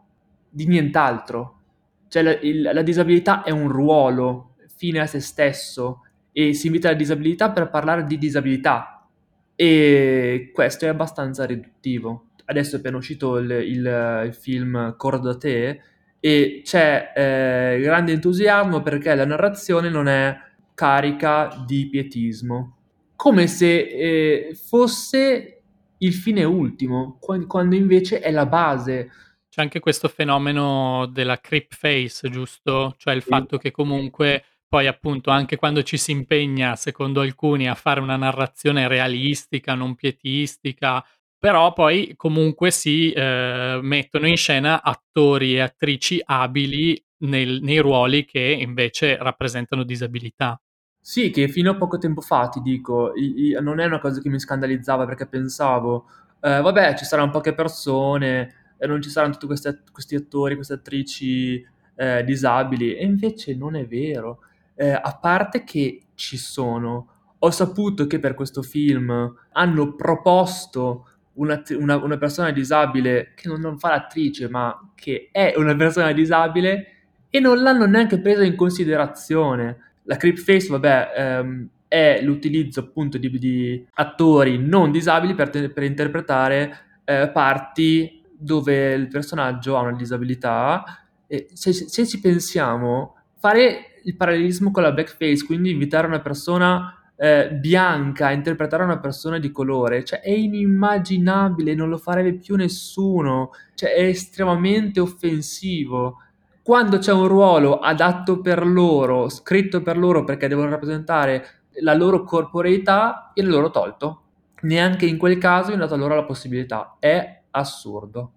di 0.48 0.66
nient'altro. 0.66 1.58
Cioè 2.06 2.22
la, 2.22 2.38
il, 2.42 2.60
la 2.60 2.82
disabilità 2.82 3.42
è 3.42 3.50
un 3.50 3.68
ruolo 3.68 4.54
fine 4.76 5.00
a 5.00 5.06
se 5.06 5.18
stesso 5.18 6.04
e 6.30 6.52
si 6.52 6.66
invita 6.66 6.90
la 6.90 6.96
disabilità 6.96 7.50
per 7.50 7.70
parlare 7.70 8.04
di 8.04 8.18
disabilità 8.18 9.08
e 9.56 10.50
questo 10.54 10.84
è 10.84 10.88
abbastanza 10.88 11.44
riduttivo. 11.44 12.29
Adesso 12.50 12.74
è 12.74 12.78
appena 12.80 12.96
uscito 12.96 13.38
il, 13.38 13.48
il, 13.48 14.22
il 14.26 14.34
film 14.34 14.96
Cordo 14.96 15.28
da 15.28 15.38
te 15.38 15.80
e 16.18 16.62
c'è 16.64 17.12
eh, 17.14 17.80
grande 17.80 18.10
entusiasmo 18.10 18.82
perché 18.82 19.14
la 19.14 19.24
narrazione 19.24 19.88
non 19.88 20.08
è 20.08 20.36
carica 20.74 21.62
di 21.64 21.88
pietismo, 21.88 22.78
come 23.14 23.46
se 23.46 23.78
eh, 23.78 24.54
fosse 24.54 25.62
il 25.98 26.12
fine 26.12 26.42
ultimo, 26.42 27.18
quando 27.20 27.76
invece 27.76 28.18
è 28.18 28.32
la 28.32 28.46
base. 28.46 29.10
C'è 29.48 29.62
anche 29.62 29.78
questo 29.78 30.08
fenomeno 30.08 31.06
della 31.06 31.38
creep 31.38 31.72
face, 31.74 32.28
giusto? 32.30 32.94
Cioè 32.96 33.14
il 33.14 33.22
fatto 33.22 33.58
che 33.58 33.70
comunque 33.70 34.44
poi 34.66 34.86
appunto 34.86 35.30
anche 35.30 35.56
quando 35.56 35.82
ci 35.82 35.96
si 35.96 36.12
impegna, 36.12 36.76
secondo 36.76 37.20
alcuni, 37.20 37.68
a 37.68 37.74
fare 37.74 38.00
una 38.00 38.16
narrazione 38.16 38.88
realistica, 38.88 39.74
non 39.74 39.94
pietistica, 39.94 41.04
però 41.40 41.72
poi 41.72 42.12
comunque 42.16 42.70
si 42.70 43.10
eh, 43.10 43.80
mettono 43.82 44.28
in 44.28 44.36
scena 44.36 44.82
attori 44.82 45.54
e 45.54 45.60
attrici 45.60 46.20
abili 46.22 47.02
nel, 47.20 47.60
nei 47.62 47.78
ruoli 47.78 48.26
che 48.26 48.38
invece 48.38 49.16
rappresentano 49.16 49.82
disabilità. 49.82 50.60
Sì, 51.00 51.30
che 51.30 51.48
fino 51.48 51.70
a 51.70 51.76
poco 51.76 51.96
tempo 51.96 52.20
fa, 52.20 52.48
ti 52.48 52.60
dico, 52.60 53.14
i, 53.14 53.48
i, 53.48 53.56
non 53.60 53.80
è 53.80 53.86
una 53.86 53.98
cosa 53.98 54.20
che 54.20 54.28
mi 54.28 54.38
scandalizzava 54.38 55.06
perché 55.06 55.26
pensavo, 55.26 56.04
eh, 56.40 56.60
vabbè, 56.60 56.94
ci 56.94 57.06
saranno 57.06 57.30
poche 57.30 57.54
persone, 57.54 58.74
e 58.76 58.86
non 58.86 59.00
ci 59.00 59.08
saranno 59.08 59.32
tutti 59.32 59.46
questi, 59.46 59.78
questi 59.90 60.14
attori, 60.14 60.54
queste 60.56 60.74
attrici 60.74 61.66
eh, 61.96 62.22
disabili, 62.22 62.94
e 62.94 63.04
invece 63.04 63.54
non 63.54 63.76
è 63.76 63.86
vero 63.86 64.40
eh, 64.74 64.90
a 64.90 65.18
parte 65.20 65.64
che 65.64 66.02
ci 66.14 66.36
sono, 66.36 67.34
ho 67.38 67.50
saputo 67.50 68.06
che 68.06 68.18
per 68.18 68.34
questo 68.34 68.62
film 68.62 69.34
hanno 69.52 69.94
proposto 69.94 71.06
una, 71.34 71.62
una, 71.78 71.96
una 71.96 72.18
persona 72.18 72.50
disabile 72.50 73.32
che 73.34 73.48
non, 73.48 73.60
non, 73.60 73.78
fa 73.78 73.90
l'attrice, 73.90 74.48
ma 74.48 74.92
che 74.94 75.28
è 75.30 75.54
una 75.56 75.74
persona 75.76 76.12
disabile 76.12 76.86
e 77.30 77.40
non 77.40 77.62
l'hanno 77.62 77.86
neanche 77.86 78.20
presa 78.20 78.44
in 78.44 78.56
considerazione. 78.56 79.78
La 80.04 80.16
Creepface, 80.16 80.68
vabbè, 80.68 81.12
ehm, 81.16 81.68
è 81.86 82.20
l'utilizzo 82.22 82.80
appunto 82.80 83.18
di, 83.18 83.30
di, 83.38 83.86
attori 83.94 84.58
non 84.58 84.90
disabili 84.90 85.34
per, 85.34 85.50
te, 85.50 85.70
per 85.70 85.82
interpretare 85.82 87.00
eh, 87.04 87.30
parti 87.32 88.22
dove 88.36 88.94
il 88.94 89.08
personaggio 89.08 89.76
ha 89.76 89.82
una 89.82 89.96
disabilità. 89.96 90.84
E 91.26 91.48
se, 91.52 91.72
se 91.72 92.06
ci 92.06 92.20
pensiamo, 92.20 93.16
fare 93.38 94.00
il 94.04 94.16
parallelismo 94.16 94.70
con 94.70 94.82
la 94.82 94.92
blackface, 94.92 95.44
quindi 95.44 95.70
invitare 95.70 96.06
una 96.06 96.20
persona 96.20 96.99
eh, 97.22 97.50
bianca 97.52 98.28
a 98.28 98.32
interpretare 98.32 98.82
una 98.82 98.98
persona 98.98 99.38
di 99.38 99.50
colore, 99.52 100.04
cioè 100.04 100.20
è 100.20 100.30
inimmaginabile, 100.30 101.74
non 101.74 101.90
lo 101.90 101.98
farebbe 101.98 102.32
più 102.32 102.56
nessuno, 102.56 103.50
cioè 103.74 103.92
è 103.92 104.04
estremamente 104.04 105.00
offensivo. 105.00 106.16
Quando 106.62 106.96
c'è 106.96 107.12
un 107.12 107.28
ruolo 107.28 107.78
adatto 107.78 108.40
per 108.40 108.66
loro, 108.66 109.28
scritto 109.28 109.82
per 109.82 109.98
loro 109.98 110.24
perché 110.24 110.48
devono 110.48 110.70
rappresentare 110.70 111.64
la 111.82 111.92
loro 111.92 112.24
corporeità, 112.24 113.32
glielo 113.34 113.50
loro 113.50 113.70
tolto. 113.70 114.22
Neanche 114.62 115.04
in 115.04 115.18
quel 115.18 115.36
caso 115.36 115.72
è 115.72 115.76
data 115.76 115.96
loro 115.96 116.14
la 116.14 116.24
possibilità. 116.24 116.96
È 116.98 117.42
assurdo. 117.50 118.32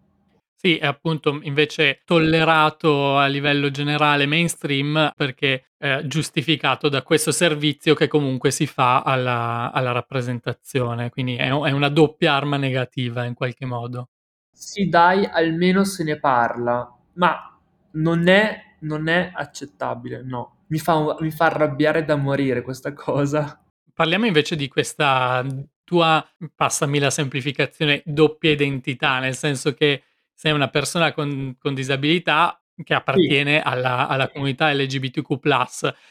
Sì, 0.66 0.78
è 0.78 0.86
appunto 0.86 1.42
invece 1.42 2.00
tollerato 2.06 3.18
a 3.18 3.26
livello 3.26 3.70
generale 3.70 4.26
mainstream 4.26 5.12
perché 5.14 5.72
è 5.78 6.04
giustificato 6.06 6.88
da 6.88 7.04
questo 7.04 7.34
servizio 7.34 7.94
che 7.96 8.08
comunque 8.08 8.50
si 8.50 8.66
fa 8.66 9.02
alla, 9.02 9.74
alla 9.74 9.92
rappresentazione, 9.92 11.10
quindi 11.10 11.36
è, 11.36 11.50
è, 11.50 11.72
una 11.72 11.90
doppia 11.90 12.36
arma 12.36 12.56
negativa 12.56 13.26
in 13.26 13.34
qualche 13.34 13.66
modo. 13.66 14.12
Sì, 14.54 14.88
dai, 14.88 15.26
almeno 15.26 15.84
se 15.84 16.06
ne 16.06 16.18
parla, 16.18 16.90
ma 17.16 17.60
non 17.96 18.30
è, 18.30 18.78
non 18.80 19.10
è 19.10 19.34
accettabile, 19.36 20.24
no. 20.24 20.60
Mi 20.68 20.78
fa, 20.78 21.18
mi 21.20 21.32
fa 21.32 21.48
arrabbiare 21.48 22.06
da 22.06 22.16
morire 22.16 22.62
questa 22.62 22.94
cosa. 22.94 23.62
Parliamo 23.94 24.28
invece 24.28 24.56
di 24.56 24.70
questa 24.70 25.46
tua, 25.84 26.26
passami 26.56 27.00
la 27.00 27.10
semplificazione, 27.10 28.02
doppia 28.06 28.52
identità, 28.52 29.20
nel 29.20 29.36
senso 29.36 29.74
che 29.74 30.04
sei 30.34 30.52
una 30.52 30.70
persona 30.70 31.14
con, 31.14 31.56
con 31.58 31.74
disabilità 31.74 32.58
che 32.84 32.94
appartiene 32.94 33.58
sì. 33.58 33.62
alla, 33.64 34.08
alla, 34.08 34.30
comunità 34.30 34.74
LGBTQ+, 34.74 35.38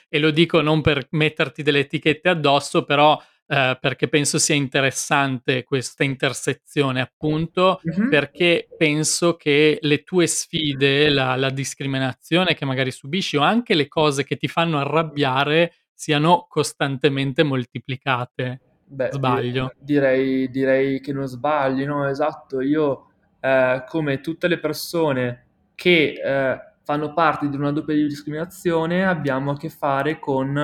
e 0.08 0.18
lo 0.18 0.30
dico 0.30 0.60
non 0.60 0.80
per 0.80 1.06
metterti 1.10 1.62
delle 1.62 1.80
etichette 1.80 2.28
addosso, 2.28 2.84
però 2.84 3.20
eh, 3.46 3.76
perché 3.80 4.08
penso 4.08 4.38
sia 4.38 4.54
interessante 4.54 5.64
questa 5.64 6.04
intersezione, 6.04 7.00
appunto, 7.00 7.80
mm-hmm. 7.86 8.08
perché 8.08 8.68
penso 8.78 9.36
che 9.36 9.78
le 9.80 10.04
tue 10.04 10.26
sfide, 10.26 11.10
la, 11.10 11.36
la, 11.36 11.50
discriminazione 11.50 12.54
che 12.54 12.64
magari 12.64 12.90
subisci 12.90 13.36
o 13.36 13.42
anche 13.42 13.74
le 13.74 13.88
cose 13.88 14.24
che 14.24 14.36
ti 14.36 14.48
fanno 14.48 14.78
arrabbiare 14.78 15.74
siano 15.92 16.46
costantemente 16.48 17.42
moltiplicate. 17.42 18.60
Beh, 18.86 19.10
Sbaglio. 19.12 19.72
Direi, 19.78 20.50
direi 20.50 21.00
che 21.00 21.12
non 21.12 21.26
sbagli, 21.26 21.84
no? 21.84 22.08
Esatto, 22.08 22.60
io 22.60 23.11
eh, 23.44 23.84
come 23.88 24.20
tutte 24.20 24.46
le 24.46 24.58
persone 24.58 25.46
che 25.74 26.14
eh, 26.24 26.60
fanno 26.84 27.12
parte 27.12 27.48
di 27.48 27.56
una 27.56 27.72
doppia 27.72 27.94
discriminazione 27.94 29.04
abbiamo 29.04 29.50
a 29.50 29.56
che 29.56 29.68
fare 29.68 30.20
con 30.20 30.56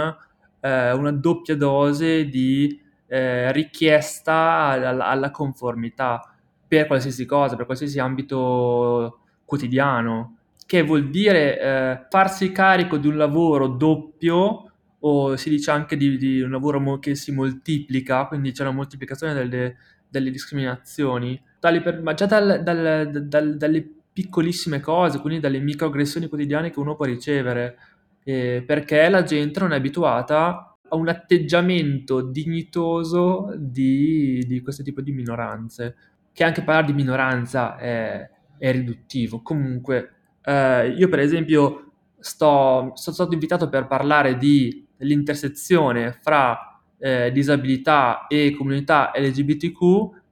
eh, 0.61 0.93
una 0.93 1.11
doppia 1.11 1.57
dose 1.57 2.27
di 2.27 2.81
eh, 3.09 3.51
richiesta 3.51 4.35
alla, 4.69 5.07
alla, 5.07 5.31
conformità 5.33 6.33
per 6.69 6.87
qualsiasi 6.87 7.25
cosa, 7.25 7.57
per 7.57 7.67
qualsiasi 7.67 7.99
ambito 7.99 9.21
quotidiano, 9.45 10.37
che 10.65 10.83
vuol 10.83 11.09
dire 11.11 11.59
eh, 11.59 12.07
farsi 12.11 12.53
carico 12.53 12.97
di 12.99 13.09
un 13.09 13.17
lavoro 13.17 13.67
doppio 13.67 14.71
o 15.01 15.37
si 15.37 15.49
dice 15.49 15.71
anche 15.73 15.97
di, 15.97 16.17
di 16.17 16.43
un 16.43 16.51
lavoro 16.51 16.99
che 16.99 17.17
si 17.17 17.33
moltiplica, 17.33 18.27
quindi 18.27 18.53
c'è 18.53 18.63
una 18.63 18.73
moltiplicazione 18.73 19.33
delle, 19.35 19.77
delle 20.09 20.31
discriminazioni, 20.31 21.41
per, 21.59 22.01
ma 22.03 22.15
già 22.15 22.27
dal, 22.27 22.63
dal, 22.63 23.27
dal, 23.27 23.57
dalle 23.57 23.89
piccolissime 24.13 24.81
cose, 24.81 25.21
quindi 25.21 25.41
dalle 25.41 25.61
microaggressioni 25.61 26.29
quotidiane 26.29 26.71
che 26.71 26.79
uno 26.81 26.97
può 26.97 27.05
ricevere, 27.05 27.77
eh, 28.25 28.63
perché 28.67 29.09
la 29.09 29.23
gente 29.23 29.61
non 29.61 29.73
è 29.73 29.77
abituata 29.77 30.77
a 30.89 30.97
un 30.97 31.09
atteggiamento 31.09 32.23
dignitoso 32.23 33.55
di, 33.57 34.43
di 34.47 34.61
questo 34.61 34.83
tipo 34.83 35.01
di 35.03 35.13
minoranze, 35.13 35.97
che 36.33 36.45
anche 36.45 36.63
parlare 36.63 36.87
di 36.87 36.93
minoranza 36.95 37.77
è, 37.77 38.29
è 38.59 38.73
riduttivo. 38.73 39.43
Comunque, 39.43 40.13
eh, 40.43 40.89
io 40.89 41.09
per 41.09 41.21
esempio 41.21 41.93
sto, 42.19 42.93
sono 42.95 43.15
stato 43.15 43.33
invitato 43.33 43.69
per 43.69 43.87
parlare 43.87 44.37
di, 44.37 44.87
dell'intersezione 44.97 46.19
fra 46.21 46.81
eh, 46.99 47.31
disabilità 47.33 48.27
e 48.27 48.55
comunità 48.57 49.13
LGBTQ, 49.15 49.81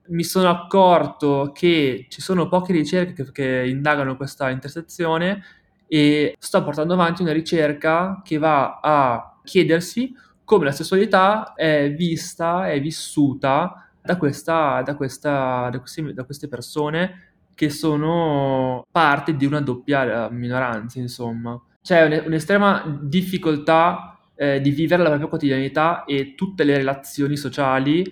mi 0.09 0.23
sono 0.23 0.49
accorto 0.49 1.51
che 1.53 2.05
ci 2.09 2.21
sono 2.21 2.47
poche 2.47 2.73
ricerche 2.73 3.13
che, 3.13 3.31
che 3.31 3.67
indagano 3.67 4.15
questa 4.15 4.49
intersezione 4.49 5.43
e 5.87 6.35
sto 6.37 6.63
portando 6.63 6.93
avanti 6.93 7.21
una 7.21 7.31
ricerca 7.31 8.21
che 8.23 8.37
va 8.37 8.79
a 8.81 9.39
chiedersi 9.43 10.13
come 10.43 10.65
la 10.65 10.71
sessualità 10.71 11.53
è 11.55 11.93
vista, 11.93 12.69
è 12.69 12.79
vissuta 12.79 13.89
da, 14.01 14.15
questa, 14.15 14.81
da, 14.81 14.95
questa, 14.95 15.69
da, 15.69 15.79
questi, 15.79 16.13
da 16.13 16.23
queste 16.23 16.47
persone 16.47 17.33
che 17.53 17.69
sono 17.69 18.85
parte 18.89 19.35
di 19.35 19.45
una 19.45 19.59
doppia 19.59 20.29
minoranza, 20.29 20.99
insomma. 20.99 21.59
C'è 21.81 22.23
un'estrema 22.25 22.99
difficoltà 23.01 24.17
eh, 24.35 24.61
di 24.61 24.69
vivere 24.69 25.01
la 25.01 25.09
propria 25.09 25.27
quotidianità 25.27 26.05
e 26.05 26.35
tutte 26.35 26.63
le 26.63 26.77
relazioni 26.77 27.35
sociali 27.35 28.05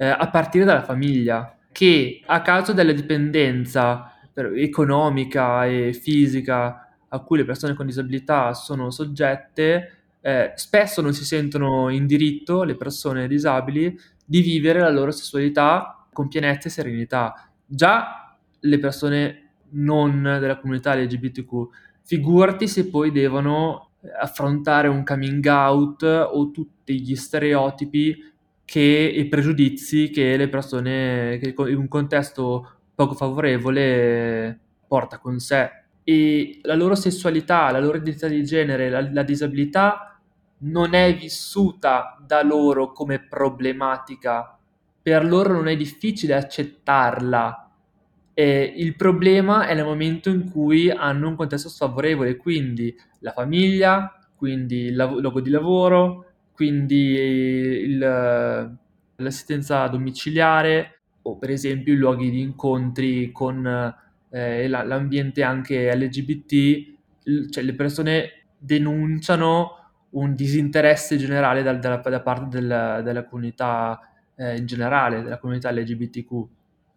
eh, 0.00 0.06
a 0.06 0.30
partire 0.30 0.64
dalla 0.64 0.82
famiglia, 0.82 1.54
che 1.70 2.22
a 2.24 2.40
causa 2.40 2.72
della 2.72 2.92
dipendenza 2.92 4.14
economica 4.56 5.66
e 5.66 5.92
fisica 5.92 6.88
a 7.06 7.18
cui 7.18 7.36
le 7.36 7.44
persone 7.44 7.74
con 7.74 7.84
disabilità 7.84 8.54
sono 8.54 8.90
soggette, 8.90 9.96
eh, 10.22 10.52
spesso 10.54 11.02
non 11.02 11.12
si 11.12 11.26
sentono 11.26 11.90
in 11.90 12.06
diritto 12.06 12.62
le 12.62 12.76
persone 12.76 13.28
disabili 13.28 13.94
di 14.24 14.40
vivere 14.40 14.80
la 14.80 14.88
loro 14.88 15.10
sessualità 15.10 16.06
con 16.10 16.28
pienezza 16.28 16.68
e 16.68 16.70
serenità. 16.70 17.50
Già 17.66 18.38
le 18.58 18.78
persone 18.78 19.50
non 19.72 20.22
della 20.22 20.58
comunità 20.58 20.94
LGBTQ, 20.94 21.52
figurati 22.02 22.66
se 22.66 22.88
poi 22.88 23.10
devono 23.12 23.90
affrontare 24.18 24.88
un 24.88 25.04
coming 25.04 25.44
out 25.44 26.02
o 26.02 26.50
tutti 26.50 27.02
gli 27.02 27.14
stereotipi 27.16 28.28
che, 28.70 29.10
e 29.12 29.26
pregiudizi 29.26 30.10
che 30.10 30.36
le 30.36 30.48
persone 30.48 31.40
che 31.42 31.52
in 31.56 31.76
un 31.76 31.88
contesto 31.88 32.82
poco 32.94 33.14
favorevole 33.14 34.56
porta 34.86 35.18
con 35.18 35.40
sé 35.40 35.68
e 36.04 36.60
la 36.62 36.76
loro 36.76 36.94
sessualità, 36.94 37.72
la 37.72 37.80
loro 37.80 37.96
identità 37.96 38.28
di 38.28 38.44
genere, 38.44 38.88
la, 38.88 39.10
la 39.10 39.24
disabilità 39.24 40.20
non 40.58 40.94
è 40.94 41.12
vissuta 41.16 42.16
da 42.24 42.44
loro 42.44 42.92
come 42.92 43.18
problematica, 43.18 44.56
per 45.02 45.24
loro 45.24 45.52
non 45.52 45.66
è 45.66 45.74
difficile 45.74 46.34
accettarla. 46.34 47.72
E 48.32 48.72
il 48.76 48.94
problema 48.94 49.66
è 49.66 49.74
nel 49.74 49.84
momento 49.84 50.30
in 50.30 50.48
cui 50.48 50.88
hanno 50.88 51.26
un 51.26 51.34
contesto 51.34 51.68
sfavorevole, 51.68 52.36
quindi 52.36 52.96
la 53.18 53.32
famiglia, 53.32 54.16
quindi 54.36 54.84
il 54.84 54.94
luogo 54.94 55.40
di 55.40 55.50
lavoro, 55.50 56.29
quindi 56.60 57.14
il, 57.14 57.98
l'assistenza 59.16 59.86
domiciliare 59.86 61.00
o 61.22 61.38
per 61.38 61.48
esempio 61.48 61.94
i 61.94 61.96
luoghi 61.96 62.28
di 62.28 62.42
incontri 62.42 63.32
con 63.32 63.64
eh, 64.28 64.68
l'ambiente 64.68 65.42
anche 65.42 65.90
LGBT, 65.90 67.48
cioè 67.48 67.64
le 67.64 67.74
persone 67.74 68.48
denunciano 68.58 70.02
un 70.10 70.34
disinteresse 70.34 71.16
generale 71.16 71.62
da, 71.62 71.72
da, 71.72 71.96
da 71.96 72.20
parte 72.20 72.48
della, 72.60 73.00
della 73.00 73.24
comunità 73.24 73.98
eh, 74.36 74.58
in 74.58 74.66
generale, 74.66 75.22
della 75.22 75.38
comunità 75.38 75.70
LGBTQ. 75.72 76.46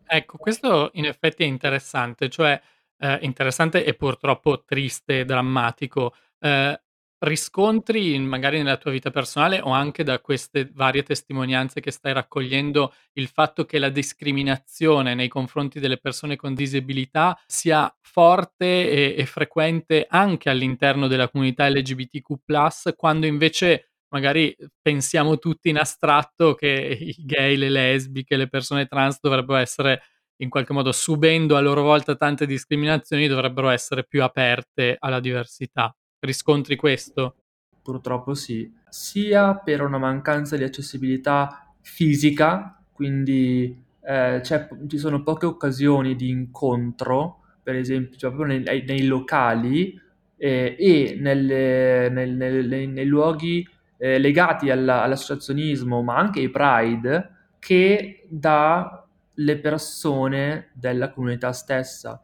Ecco, 0.06 0.38
questo 0.40 0.90
in 0.96 1.06
effetti 1.06 1.44
è 1.44 1.46
interessante, 1.46 2.28
cioè 2.28 2.62
eh, 2.98 3.18
interessante 3.22 3.86
e 3.86 3.94
purtroppo 3.94 4.66
triste 4.66 5.24
drammatico. 5.24 6.14
Eh, 6.38 6.82
riscontri 7.24 8.18
magari 8.20 8.58
nella 8.58 8.78
tua 8.78 8.92
vita 8.92 9.10
personale 9.10 9.60
o 9.62 9.70
anche 9.72 10.04
da 10.04 10.20
queste 10.20 10.70
varie 10.74 11.04
testimonianze 11.04 11.80
che 11.80 11.92
stai 11.92 12.14
raccogliendo 12.14 12.94
il 13.14 13.28
fatto 13.28 13.66
che 13.66 13.80
la 13.80 13.90
discriminazione 13.90 15.16
nei 15.16 15.30
confronti 15.30 15.80
delle 15.80 15.98
persone 15.98 16.36
con 16.36 16.54
disabilità 16.54 17.40
sia 17.46 17.94
forte 18.02 18.90
e, 18.90 19.16
e 19.18 19.26
frequente 19.26 20.06
anche 20.08 20.50
all'interno 20.50 21.08
della 21.08 21.30
comunità 21.30 21.68
LGBTQ, 21.70 22.94
quando 22.96 23.26
invece 23.26 23.92
magari 24.10 24.56
pensiamo 24.82 25.38
tutti 25.40 25.70
in 25.70 25.78
astratto 25.78 26.56
che 26.56 26.70
i 27.00 27.16
gay, 27.26 27.56
le 27.56 27.70
lesbiche, 27.70 28.36
le 28.36 28.48
persone 28.48 28.86
trans 28.86 29.18
dovrebbero 29.22 29.58
essere 29.60 30.04
in 30.38 30.50
qualche 30.50 30.74
modo 30.74 30.92
subendo 30.92 31.56
a 31.56 31.62
loro 31.62 31.84
volta 31.84 32.16
tante 32.16 32.46
discriminazioni, 32.46 33.28
dovrebbero 33.28 33.70
essere 33.70 34.04
più 34.06 34.22
aperte 34.24 34.98
alla 35.00 35.20
diversità. 35.20 35.96
Riscontri 36.24 36.78
questo? 36.78 37.36
Purtroppo 37.82 38.34
sì, 38.34 38.74
sia 38.88 39.56
per 39.56 39.82
una 39.82 39.98
mancanza 39.98 40.56
di 40.56 40.64
accessibilità 40.64 41.76
fisica, 41.82 42.82
quindi 42.94 43.78
eh, 44.02 44.42
ci 44.42 44.98
sono 44.98 45.22
poche 45.22 45.46
occasioni 45.46 46.16
di 46.16 46.30
incontro, 46.30 47.42
per 47.62 47.76
esempio 47.76 48.18
cioè 48.18 48.32
proprio 48.32 48.58
nei, 48.58 48.86
nei 48.86 49.06
locali 49.06 50.00
eh, 50.38 50.78
e 50.80 51.18
nelle, 51.20 52.08
nel, 52.08 52.34
nel, 52.34 52.90
nei 52.90 53.06
luoghi 53.06 53.68
eh, 53.98 54.18
legati 54.18 54.70
alla, 54.70 55.04
all'associazionismo, 55.04 56.02
ma 56.04 56.16
anche 56.16 56.40
ai 56.40 56.50
Pride, 56.50 57.32
che 57.60 58.26
dalle 58.30 59.58
persone 59.62 60.70
della 60.72 61.10
comunità 61.12 61.52
stessa. 61.52 62.22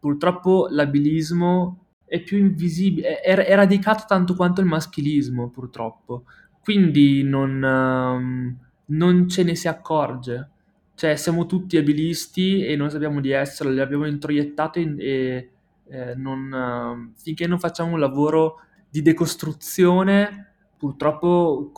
Purtroppo 0.00 0.66
l'abilismo 0.68 1.85
è 2.06 2.20
più 2.20 2.38
invisibile, 2.38 3.20
è, 3.20 3.34
è, 3.34 3.54
radicato 3.54 4.04
tanto 4.06 4.34
quanto 4.34 4.60
il 4.60 4.66
maschilismo, 4.66 5.50
purtroppo. 5.50 6.24
Quindi 6.60 7.22
non, 7.22 7.62
um, 7.62 8.56
non 8.86 9.28
ce 9.28 9.42
ne 9.42 9.54
si 9.54 9.68
accorge. 9.68 10.50
Cioè, 10.94 11.16
siamo 11.16 11.46
tutti 11.46 11.76
abilisti 11.76 12.64
e 12.64 12.76
non 12.76 12.90
sappiamo 12.90 13.20
di 13.20 13.30
esserlo, 13.30 13.72
li 13.72 13.80
abbiamo 13.80 14.06
introiettato 14.06 14.78
in, 14.78 14.96
e 14.98 15.50
eh, 15.88 16.14
non, 16.14 16.50
uh, 16.52 17.12
finché 17.20 17.46
non 17.46 17.58
facciamo 17.58 17.92
un 17.92 18.00
lavoro 18.00 18.60
di 18.88 19.02
decostruzione, 19.02 20.52
purtroppo 20.76 21.70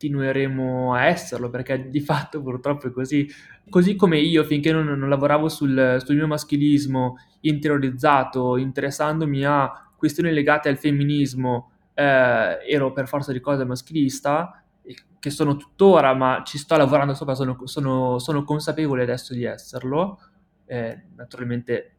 continueremo 0.00 0.94
a 0.94 1.04
esserlo, 1.04 1.50
perché 1.50 1.90
di 1.90 2.00
fatto 2.00 2.40
purtroppo 2.40 2.86
è 2.86 2.90
così. 2.90 3.28
Così 3.68 3.94
come 3.94 4.18
io, 4.18 4.42
finché 4.42 4.72
non, 4.72 4.86
non 4.86 5.08
lavoravo 5.08 5.48
sul, 5.48 5.98
sul 6.04 6.16
mio 6.16 6.26
maschilismo 6.26 7.18
interiorizzato, 7.40 8.56
interessandomi 8.56 9.44
a 9.44 9.70
questioni 9.96 10.32
legate 10.32 10.70
al 10.70 10.78
femminismo, 10.78 11.70
eh, 11.94 12.58
ero 12.66 12.92
per 12.92 13.06
forza 13.06 13.30
di 13.30 13.40
cose 13.40 13.64
maschilista, 13.64 14.64
che 15.20 15.30
sono 15.30 15.56
tuttora, 15.56 16.14
ma 16.14 16.42
ci 16.44 16.56
sto 16.56 16.76
lavorando 16.76 17.12
sopra, 17.12 17.34
sono, 17.34 17.58
sono, 17.64 18.18
sono 18.18 18.42
consapevole 18.42 19.02
adesso 19.02 19.34
di 19.34 19.44
esserlo. 19.44 20.18
Eh, 20.64 21.02
naturalmente 21.14 21.92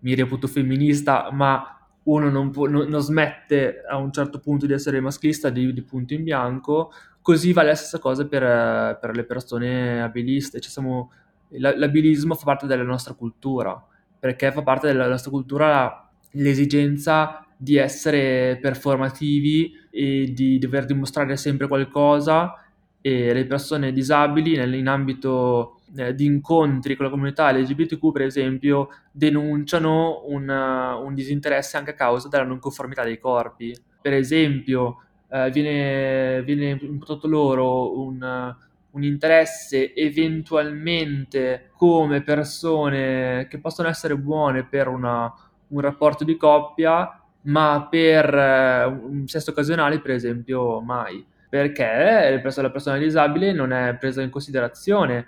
mi 0.00 0.14
reputo 0.14 0.48
femminista, 0.48 1.30
ma 1.30 1.74
uno 2.04 2.28
non, 2.28 2.50
può, 2.50 2.66
non, 2.66 2.88
non, 2.88 3.00
smette 3.00 3.82
a 3.88 3.96
un 3.96 4.12
certo 4.12 4.40
punto 4.40 4.66
di 4.66 4.72
essere 4.72 5.00
maschilista 5.00 5.48
di, 5.50 5.72
di, 5.72 5.82
punto 5.82 6.14
in 6.14 6.24
bianco, 6.24 6.90
così 7.24 7.54
vale 7.54 7.68
la 7.68 7.74
stessa 7.74 7.98
cosa 7.98 8.26
per, 8.26 8.98
per 9.00 9.16
le 9.16 9.24
persone 9.24 10.02
abiliste. 10.02 10.60
Cioè 10.60 10.70
siamo, 10.70 11.10
l'abilismo 11.48 12.34
fa 12.34 12.44
parte 12.44 12.66
della 12.66 12.82
nostra 12.82 13.14
cultura, 13.14 13.82
perché 14.18 14.52
fa 14.52 14.60
parte 14.60 14.88
della 14.88 15.08
nostra 15.08 15.30
cultura 15.30 16.06
l'esigenza 16.32 17.46
di 17.56 17.76
essere 17.76 18.58
performativi 18.60 19.72
e 19.90 20.32
di 20.34 20.58
dover 20.58 20.84
dimostrare 20.84 21.38
sempre 21.38 21.66
qualcosa 21.66 22.62
e 23.00 23.32
le 23.32 23.46
persone 23.46 23.90
disabili 23.90 24.54
in 24.78 24.86
ambito 24.86 25.80
eh, 25.96 26.14
di 26.14 26.26
incontri 26.26 26.94
con 26.94 27.06
la 27.06 27.10
comunità 27.10 27.50
LGBTQ, 27.52 28.12
per 28.12 28.22
esempio, 28.22 28.88
denunciano 29.10 30.24
un, 30.26 30.46
un, 30.46 31.14
disinteresse 31.14 31.78
anche 31.78 31.92
a 31.92 31.94
causa 31.94 32.28
della 32.28 32.44
non 32.44 32.58
conformità 32.58 33.02
dei 33.02 33.18
corpi. 33.18 33.74
Per 34.02 34.12
esempio, 34.12 34.98
eh, 35.34 35.50
viene, 35.50 36.42
viene 36.42 36.78
imputato 36.80 37.26
loro 37.26 37.98
un, 38.00 38.54
un, 38.90 39.02
interesse 39.02 39.94
eventualmente 39.94 41.70
come 41.76 42.22
persone 42.22 43.48
che 43.48 43.58
possono 43.58 43.88
essere 43.88 44.16
buone 44.16 44.64
per 44.64 44.86
una, 44.86 45.32
un 45.68 45.80
rapporto 45.80 46.22
di 46.22 46.36
coppia, 46.36 47.20
ma 47.42 47.88
per 47.90 48.32
uh, 48.32 49.10
un 49.10 49.26
sesso 49.26 49.50
occasionale, 49.50 50.00
per 50.00 50.12
esempio, 50.12 50.80
mai 50.80 51.24
perché 51.48 52.42
la 52.42 52.70
persona 52.70 52.96
disabile 52.96 53.52
non 53.52 53.72
è 53.72 53.94
presa 53.94 54.20
in 54.22 54.30
considerazione 54.30 55.24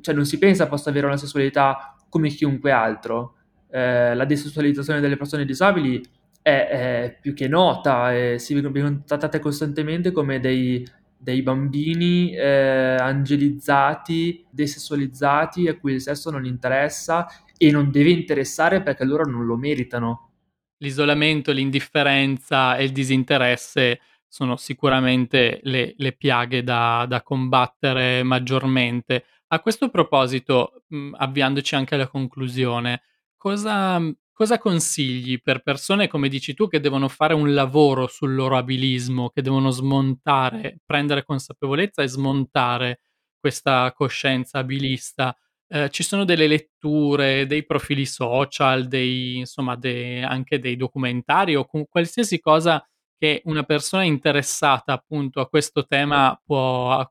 cioè 0.00 0.14
non 0.14 0.26
si 0.26 0.38
pensa 0.38 0.66
possa 0.66 0.90
avere 0.90 1.06
una 1.06 1.16
sessualità 1.16 1.96
come 2.08 2.28
chiunque 2.28 2.70
altro. 2.70 3.36
Eh, 3.70 4.14
la 4.14 4.24
desessualizzazione 4.24 5.00
delle 5.00 5.16
persone 5.16 5.44
disabili 5.44 6.02
è, 6.44 6.50
è 6.50 7.18
più 7.18 7.32
che 7.32 7.48
nota, 7.48 8.14
e 8.14 8.38
si 8.38 8.52
vengono 8.52 9.02
trattate 9.06 9.38
costantemente 9.38 10.12
come 10.12 10.40
dei, 10.40 10.86
dei 11.16 11.40
bambini 11.40 12.34
eh, 12.36 12.96
angelizzati, 13.00 14.44
desessualizzati, 14.50 15.68
a 15.68 15.78
cui 15.78 15.94
il 15.94 16.02
sesso 16.02 16.30
non 16.30 16.44
interessa 16.44 17.26
e 17.56 17.70
non 17.70 17.90
deve 17.90 18.10
interessare 18.10 18.82
perché 18.82 19.06
loro 19.06 19.24
non 19.24 19.46
lo 19.46 19.56
meritano. 19.56 20.32
L'isolamento, 20.76 21.50
l'indifferenza 21.50 22.76
e 22.76 22.84
il 22.84 22.92
disinteresse 22.92 24.00
sono 24.28 24.56
sicuramente 24.56 25.60
le, 25.62 25.94
le 25.96 26.12
piaghe 26.12 26.62
da, 26.62 27.06
da 27.08 27.22
combattere 27.22 28.22
maggiormente. 28.22 29.24
A 29.46 29.60
questo 29.60 29.88
proposito, 29.88 30.82
mhmm, 30.88 31.14
avviandoci 31.16 31.74
anche 31.74 31.94
alla 31.94 32.08
conclusione, 32.08 33.00
cosa 33.38 33.98
cosa 34.34 34.58
consigli 34.58 35.40
per 35.40 35.62
persone, 35.62 36.08
come 36.08 36.28
dici 36.28 36.54
tu, 36.54 36.68
che 36.68 36.80
devono 36.80 37.08
fare 37.08 37.34
un 37.34 37.54
lavoro 37.54 38.06
sul 38.08 38.34
loro 38.34 38.58
abilismo, 38.58 39.30
che 39.30 39.40
devono 39.42 39.70
smontare, 39.70 40.80
prendere 40.84 41.24
consapevolezza 41.24 42.02
e 42.02 42.08
smontare 42.08 43.00
questa 43.40 43.92
coscienza 43.94 44.58
abilista? 44.58 45.36
Ehm, 45.68 45.88
ci 45.90 46.02
sono 46.02 46.24
delle 46.24 46.46
letture, 46.46 47.46
dei 47.46 47.64
profili 47.64 48.04
social, 48.06 48.86
dei 48.88 49.36
insomma 49.38 49.76
de 49.76 50.22
anche 50.22 50.58
dei 50.58 50.76
documentari 50.76 51.54
o 51.56 51.64
cu 51.64 51.86
qualsiasi 51.88 52.40
cosa 52.40 52.84
che 53.16 53.40
una 53.46 53.62
persona 53.62 54.02
interessata 54.04 54.92
appunto 54.92 55.40
a 55.40 55.48
questo 55.48 55.86
tema 55.86 56.38
può 56.44 57.02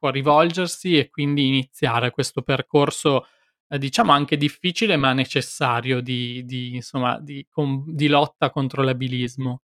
può 0.00 0.08
rivolgersi 0.10 0.96
e 0.98 1.10
quindi 1.10 1.46
iniziare 1.46 2.10
questo 2.10 2.40
percorso, 2.42 3.26
eh, 3.70 3.78
diciamo 3.78 4.10
anche 4.10 4.36
difficile 4.36 4.96
ma 4.96 5.12
necessario 5.12 6.00
di, 6.00 6.44
di, 6.44 6.74
insomma, 6.74 7.18
di, 7.20 7.46
com- 7.48 7.84
di 7.86 8.08
lotta 8.08 8.50
contro 8.50 8.82
l'abilismo. 8.82 9.62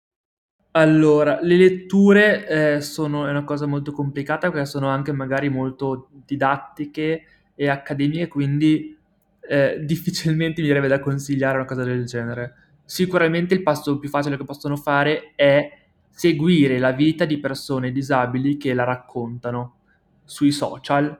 Allora, 0.72 1.40
le 1.42 1.58
letture 1.58 2.48
eh, 2.48 2.82
sono, 2.82 3.30
una 3.30 3.44
cosa 3.44 3.66
molto 3.66 3.92
complicata 3.92 4.50
perché 4.50 4.66
sono 4.66 4.88
anche 4.88 5.12
magari 5.12 5.50
molto 5.50 6.10
didattiche 6.26 7.24
e 7.54 7.68
accademiche, 7.68 8.28
quindi 8.28 8.98
eh, 9.42 9.80
difficilmente 9.86 10.62
mi 10.62 10.68
viene 10.68 10.88
da 10.88 11.00
consigliare 11.00 11.58
una 11.58 11.66
cosa 11.66 11.84
del 11.84 12.06
genere. 12.06 12.56
Sicuramente 12.86 13.54
il 13.54 13.64
passo 13.64 14.00
più 14.00 14.10
facile 14.10 14.38
che 14.38 14.44
possono 14.44 14.78
fare 14.78 15.34
è 15.36 15.80
seguire 16.10 16.80
la 16.80 16.92
vita 16.92 17.26
di 17.26 17.40
persone 17.40 17.92
disabili 17.92 18.58
che 18.58 18.74
la 18.74 18.84
raccontano 18.84 19.76
sui 20.24 20.52
social. 20.52 21.18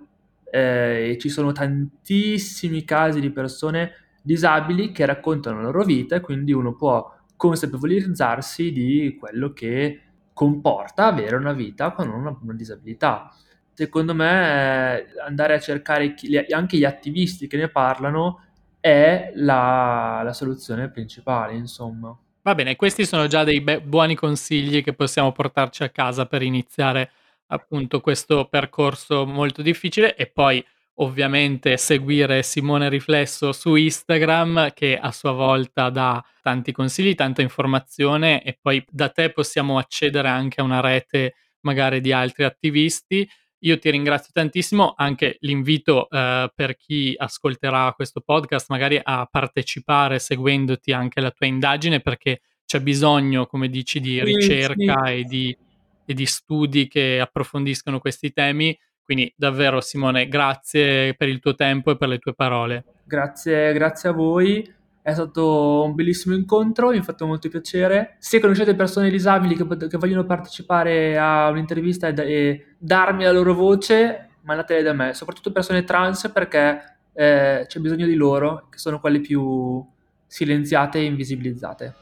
Eh, 0.52 1.18
ci 1.20 1.30
sono 1.30 1.54
tantissimi 1.54 2.84
casi 2.84 3.22
di 3.22 3.32
persone 3.32 3.94
disabili 4.22 4.92
che 4.92 5.06
raccontano 5.06 5.58
la 5.58 5.64
loro 5.64 5.84
vita 5.86 6.18
e 6.18 6.20
quindi 6.20 6.52
uno 6.52 6.76
può 6.76 7.10
consapevolizzarsi 7.38 8.72
di 8.72 9.16
quello 9.18 9.54
che 9.54 10.02
comporta 10.34 11.06
avere 11.06 11.38
una 11.38 11.54
vita 11.54 11.92
con 11.92 12.10
una, 12.10 12.38
una 12.42 12.54
disabilità. 12.54 13.34
Secondo 13.74 14.14
me 14.14 15.08
andare 15.26 15.54
a 15.54 15.60
cercare 15.60 16.14
chi, 16.14 16.38
anche 16.52 16.78
gli 16.78 16.84
attivisti 16.84 17.48
che 17.48 17.58
ne 17.58 17.70
parlano 17.70 18.44
è 18.80 19.32
la, 19.36 20.22
la 20.24 20.34
soluzione 20.34 20.90
principale, 20.90 21.56
insomma. 21.56 22.16
Va 22.44 22.56
bene, 22.56 22.76
questi 22.76 23.06
sono 23.06 23.28
già 23.28 23.44
dei 23.44 23.62
be- 23.62 23.82
buoni 23.82 24.16
consigli 24.16 24.84
che 24.84 24.94
possiamo 24.94 25.32
portarci 25.32 25.84
a 25.84 25.90
casa 25.90 26.26
per 26.26 26.42
iniziare 26.42 27.12
appunto 27.52 28.02
questo 28.02 28.46
percorso 28.50 29.26
molto 29.26 29.62
difficile 29.62 30.16
e 30.16 30.28
poi 30.28 30.64
ovviamente 30.96 31.78
seguire 31.78 32.44
Simone 32.44 32.90
Riflesso 32.90 33.52
su 33.52 33.76
Instagram 33.76 34.74
che 34.74 34.98
a 34.98 35.12
sua 35.12 35.32
volta 35.32 35.90
dà 35.90 36.24
tanti 36.42 36.72
consigli, 36.72 37.16
tanta 37.16 37.42
informazione 37.42 38.44
e 38.44 38.58
poi 38.60 38.84
da 38.90 39.10
te 39.10 39.32
possiamo 39.32 39.78
accedere 39.78 40.28
anche 40.28 40.62
a 40.62 40.64
una 40.64 40.80
rete 40.80 41.36
magari 41.62 42.02
di 42.02 42.12
altri 42.12 42.44
attivisti. 42.44 43.28
Io 43.64 43.78
ti 43.78 43.92
ringrazio 43.92 44.32
tantissimo, 44.34 44.94
anche 44.98 45.38
l'invito 45.42 46.10
eh, 46.10 46.52
per 46.54 46.76
chi 46.76 47.14
ascolterà 47.16 47.94
questo 47.94 48.22
podcast 48.22 48.70
magari 48.70 49.00
a 49.02 49.28
partecipare 49.30 50.18
seguendoti 50.18 50.92
anche 50.92 51.20
alla 51.20 51.32
tua 51.32 51.46
indagine 51.46 52.00
perché 52.00 52.42
c'è 52.66 52.80
bisogno, 52.80 53.46
come 53.46 53.70
dici, 53.70 54.00
di 54.00 54.24
ricerca 54.24 55.06
sì, 55.06 55.12
sì. 55.12 55.20
E, 55.20 55.24
di, 55.26 55.58
e 56.06 56.14
di 56.14 56.26
studi 56.26 56.88
che 56.88 57.20
approfondiscano 57.20 58.00
questi 58.00 58.32
temi 58.32 58.78
quindi 59.12 59.34
davvero 59.36 59.82
Simone, 59.82 60.30
grazie 60.30 61.16
per 61.16 61.28
il 61.28 61.42
tuo 61.42 61.54
tempo 61.54 61.92
e 61.92 61.98
per 61.98 62.08
le 62.08 62.18
tue 62.18 62.34
parole. 62.34 62.86
Grazie, 63.04 63.74
grazie 63.74 64.08
a 64.08 64.14
voi. 64.14 64.74
È 65.02 65.12
stato 65.12 65.84
un 65.84 65.96
bellissimo 65.96 66.34
incontro, 66.34 66.92
mi 66.92 66.98
ha 66.98 67.04
fatto 67.04 67.26
molto 67.26 67.50
piacere. 67.50 68.16
Se 68.20 68.40
conoscete 68.40 68.74
persone 68.74 69.10
disabili 69.10 69.56
che, 69.56 69.66
che 69.88 69.98
vogliono 69.98 70.26
partecipare 70.26 71.18
a 71.18 71.50
un'intervista 71.50 72.08
e, 72.08 72.14
e, 72.16 72.66
darmi 72.78 73.24
la 73.26 73.34
loro 73.34 73.54
voce, 73.54 74.30
mandatele 74.44 74.82
da 74.82 74.94
me, 74.94 75.14
soprattutto 75.14 75.52
persone 75.52 75.84
trans 75.84 76.30
perché 76.32 77.00
eh, 77.14 77.66
c'è 77.68 77.80
bisogno 77.80 78.06
di 78.06 78.16
loro, 78.16 78.68
che 78.70 78.78
sono 78.78 79.02
quelle 79.02 79.20
più 79.20 79.86
silenziate 80.26 81.00
e 81.00 81.04
invisibilizzate. 81.04 81.96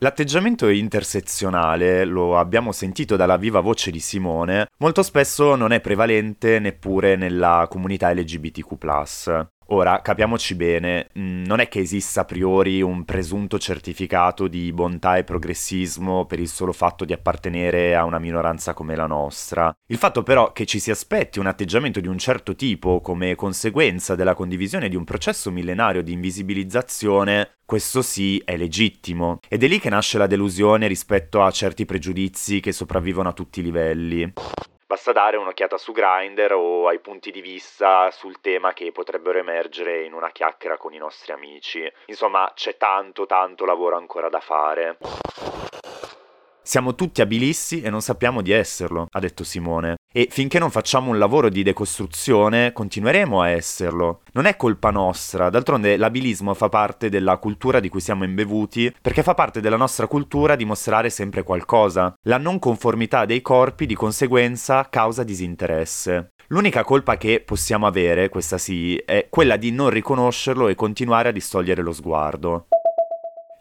L'atteggiamento 0.00 0.68
intersezionale, 0.68 2.04
lo 2.04 2.38
abbiamo 2.38 2.70
sentito 2.70 3.16
dalla 3.16 3.36
viva 3.36 3.58
voce 3.58 3.90
di 3.90 3.98
Simone, 3.98 4.68
molto 4.78 5.02
spesso 5.02 5.56
non 5.56 5.72
è 5.72 5.80
prevalente 5.80 6.60
neppure 6.60 7.16
nella 7.16 7.66
comunità 7.68 8.12
LGBTQ. 8.12 9.48
Ora, 9.70 10.00
capiamoci 10.00 10.54
bene, 10.54 11.08
mm, 11.18 11.44
non 11.44 11.60
è 11.60 11.68
che 11.68 11.80
esista 11.80 12.22
a 12.22 12.24
priori 12.24 12.80
un 12.80 13.04
presunto 13.04 13.58
certificato 13.58 14.48
di 14.48 14.72
bontà 14.72 15.18
e 15.18 15.24
progressismo 15.24 16.24
per 16.24 16.40
il 16.40 16.48
solo 16.48 16.72
fatto 16.72 17.04
di 17.04 17.12
appartenere 17.12 17.94
a 17.94 18.04
una 18.04 18.18
minoranza 18.18 18.72
come 18.72 18.96
la 18.96 19.06
nostra. 19.06 19.70
Il 19.88 19.98
fatto 19.98 20.22
però 20.22 20.52
che 20.52 20.64
ci 20.64 20.78
si 20.78 20.90
aspetti 20.90 21.38
un 21.38 21.46
atteggiamento 21.46 22.00
di 22.00 22.08
un 22.08 22.16
certo 22.16 22.56
tipo 22.56 23.02
come 23.02 23.34
conseguenza 23.34 24.14
della 24.14 24.34
condivisione 24.34 24.88
di 24.88 24.96
un 24.96 25.04
processo 25.04 25.50
millenario 25.50 26.02
di 26.02 26.12
invisibilizzazione, 26.12 27.56
questo 27.66 28.00
sì 28.00 28.40
è 28.46 28.56
legittimo. 28.56 29.38
Ed 29.46 29.62
è 29.62 29.68
lì 29.68 29.78
che 29.80 29.90
nasce 29.90 30.16
la 30.16 30.26
delusione 30.26 30.86
rispetto 30.86 31.42
a 31.42 31.50
certi 31.50 31.84
pregiudizi 31.84 32.60
che 32.60 32.72
sopravvivono 32.72 33.28
a 33.28 33.34
tutti 33.34 33.60
i 33.60 33.64
livelli. 33.64 34.32
Basta 34.88 35.12
dare 35.12 35.36
un'occhiata 35.36 35.76
su 35.76 35.92
Grindr 35.92 36.54
o 36.54 36.88
ai 36.88 36.98
punti 36.98 37.30
di 37.30 37.42
vista 37.42 38.10
sul 38.10 38.40
tema 38.40 38.72
che 38.72 38.90
potrebbero 38.90 39.38
emergere 39.38 40.02
in 40.04 40.14
una 40.14 40.30
chiacchiera 40.30 40.78
con 40.78 40.94
i 40.94 40.96
nostri 40.96 41.30
amici. 41.34 41.86
Insomma, 42.06 42.50
c'è 42.54 42.78
tanto 42.78 43.26
tanto 43.26 43.66
lavoro 43.66 43.98
ancora 43.98 44.30
da 44.30 44.40
fare. 44.40 44.96
Siamo 46.68 46.94
tutti 46.94 47.22
abilissi 47.22 47.80
e 47.80 47.88
non 47.88 48.02
sappiamo 48.02 48.42
di 48.42 48.50
esserlo, 48.50 49.06
ha 49.10 49.18
detto 49.20 49.42
Simone. 49.42 49.94
E 50.12 50.28
finché 50.30 50.58
non 50.58 50.70
facciamo 50.70 51.08
un 51.08 51.18
lavoro 51.18 51.48
di 51.48 51.62
decostruzione, 51.62 52.74
continueremo 52.74 53.40
a 53.40 53.48
esserlo. 53.48 54.20
Non 54.32 54.44
è 54.44 54.54
colpa 54.54 54.90
nostra, 54.90 55.48
d'altronde 55.48 55.96
l'abilismo 55.96 56.52
fa 56.52 56.68
parte 56.68 57.08
della 57.08 57.38
cultura 57.38 57.80
di 57.80 57.88
cui 57.88 58.00
siamo 58.00 58.24
imbevuti, 58.24 58.94
perché 59.00 59.22
fa 59.22 59.32
parte 59.32 59.62
della 59.62 59.78
nostra 59.78 60.06
cultura 60.06 60.56
dimostrare 60.56 61.08
sempre 61.08 61.42
qualcosa. 61.42 62.12
La 62.24 62.36
non 62.36 62.58
conformità 62.58 63.24
dei 63.24 63.40
corpi, 63.40 63.86
di 63.86 63.94
conseguenza, 63.94 64.90
causa 64.90 65.24
disinteresse. 65.24 66.32
L'unica 66.48 66.84
colpa 66.84 67.16
che 67.16 67.42
possiamo 67.46 67.86
avere, 67.86 68.28
questa 68.28 68.58
sì, 68.58 68.94
è 69.06 69.28
quella 69.30 69.56
di 69.56 69.70
non 69.72 69.88
riconoscerlo 69.88 70.68
e 70.68 70.74
continuare 70.74 71.30
a 71.30 71.32
distogliere 71.32 71.80
lo 71.80 71.94
sguardo. 71.94 72.66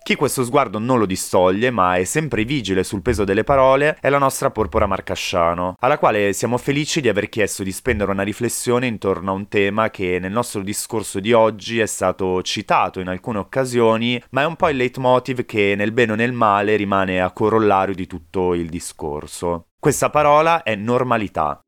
Chi 0.08 0.16
questo 0.16 0.46
sguardo 0.46 0.80
non 0.80 1.00
lo 1.00 1.06
distoglie, 1.06 1.70
ma 1.70 1.98
è 1.98 2.06
sempre 2.06 2.46
vigile 2.46 2.86
sul 2.86 3.02
peso 3.02 3.26
delle 3.26 3.44
parole, 3.44 3.98
è 4.00 4.08
la 4.08 4.18
nostra 4.18 4.52
Porpora 4.52 4.86
Marcasciano, 4.86 5.76
alla 5.82 5.98
quale 5.98 6.32
siamo 6.32 6.58
felici 6.58 7.02
di 7.02 7.10
aver 7.10 7.28
chiesto 7.28 7.62
di 7.62 7.74
spendere 7.74 8.12
una 8.12 8.24
riflessione 8.24 8.88
intorno 8.88 9.32
a 9.32 9.34
un 9.34 9.50
tema 9.50 9.90
che 9.90 10.18
nel 10.22 10.32
nostro 10.32 10.62
discorso 10.62 11.20
di 11.20 11.34
oggi 11.34 11.80
è 11.80 11.86
stato 11.86 12.42
citato 12.42 13.02
in 13.02 13.10
alcune 13.10 13.40
occasioni, 13.40 14.24
ma 14.30 14.44
è 14.44 14.46
un 14.46 14.56
po' 14.56 14.70
il 14.70 14.78
leitmotiv 14.78 15.44
che 15.44 15.74
nel 15.76 15.92
bene 15.92 16.14
o 16.14 16.16
nel 16.16 16.32
male 16.32 16.78
rimane 16.78 17.20
a 17.20 17.32
corollario 17.32 17.94
di 17.94 18.08
tutto 18.08 18.54
il 18.54 18.70
discorso. 18.70 19.66
Questa 19.78 20.10
parola 20.10 20.64
è 20.64 20.74
normalità. 20.76 21.60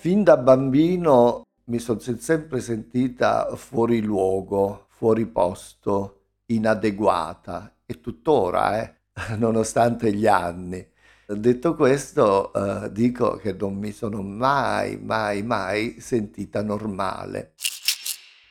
Fin 0.00 0.22
da 0.24 0.38
bambino 0.38 1.46
mi 1.64 1.78
sono 1.78 1.98
sempre 2.00 2.60
sentita 2.60 3.54
fuori 3.54 4.00
luogo, 4.00 4.86
fuori 4.88 5.26
posto, 5.26 6.22
inadeguata 6.46 7.80
e 7.84 8.00
tuttora, 8.00 8.80
eh, 8.80 8.94
nonostante 9.36 10.10
gli 10.14 10.26
anni. 10.26 10.88
Detto 11.26 11.74
questo, 11.74 12.50
eh, 12.54 12.90
dico 12.92 13.36
che 13.36 13.52
non 13.52 13.74
mi 13.74 13.92
sono 13.92 14.22
mai, 14.22 14.96
mai, 14.96 15.42
mai 15.42 15.96
sentita 16.00 16.62
normale. 16.62 17.52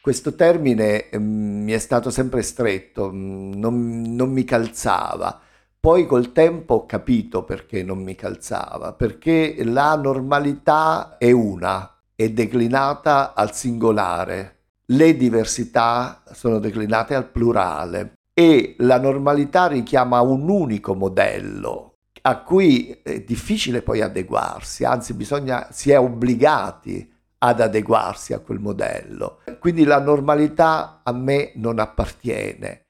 Questo 0.02 0.36
termine 0.36 1.10
mm, 1.18 1.64
mi 1.64 1.72
è 1.72 1.80
stato 1.80 2.12
sempre 2.12 2.44
stretto, 2.44 3.12
mm, 3.12 3.54
non, 3.54 4.02
non 4.16 4.32
mi 4.32 4.44
calzava 4.44 5.42
poi 5.80 6.06
col 6.06 6.34
tempo 6.34 6.74
ho 6.74 6.86
capito 6.86 7.44
perché 7.44 7.84
non 7.84 8.04
mi 8.04 8.14
calzava, 8.14 8.94
perché 8.94 9.56
la 9.64 9.96
normalità 9.96 11.18
è 11.18 11.32
una, 11.32 12.02
è 12.16 12.30
declinata 12.30 13.34
al 13.34 13.54
singolare, 13.54 14.58
le 14.88 15.16
diversità 15.16 16.24
sono 16.32 16.60
declinate 16.60 17.16
al 17.16 17.30
plurale 17.30 18.14
e 18.34 18.76
la 18.80 19.00
normalità 19.00 19.68
richiama 19.68 20.20
un 20.20 20.50
unico 20.50 20.96
modello 20.96 21.94
a 22.22 22.42
cui 22.42 23.00
è 23.02 23.22
difficile 23.22 23.82
poi 23.82 24.02
adeguarsi, 24.02 24.84
anzi 24.84 25.14
bisogna, 25.14 25.68
si 25.72 25.92
è 25.92 25.98
obbligati 25.98 27.10
ad 27.38 27.62
adeguarsi 27.62 28.34
a 28.34 28.40
quel 28.40 28.60
modello. 28.60 29.40
Quindi 29.60 29.86
la 29.86 30.02
normalità 30.02 31.00
a 31.04 31.14
me 31.14 31.54
non 31.56 31.80
appartiene 31.80 32.88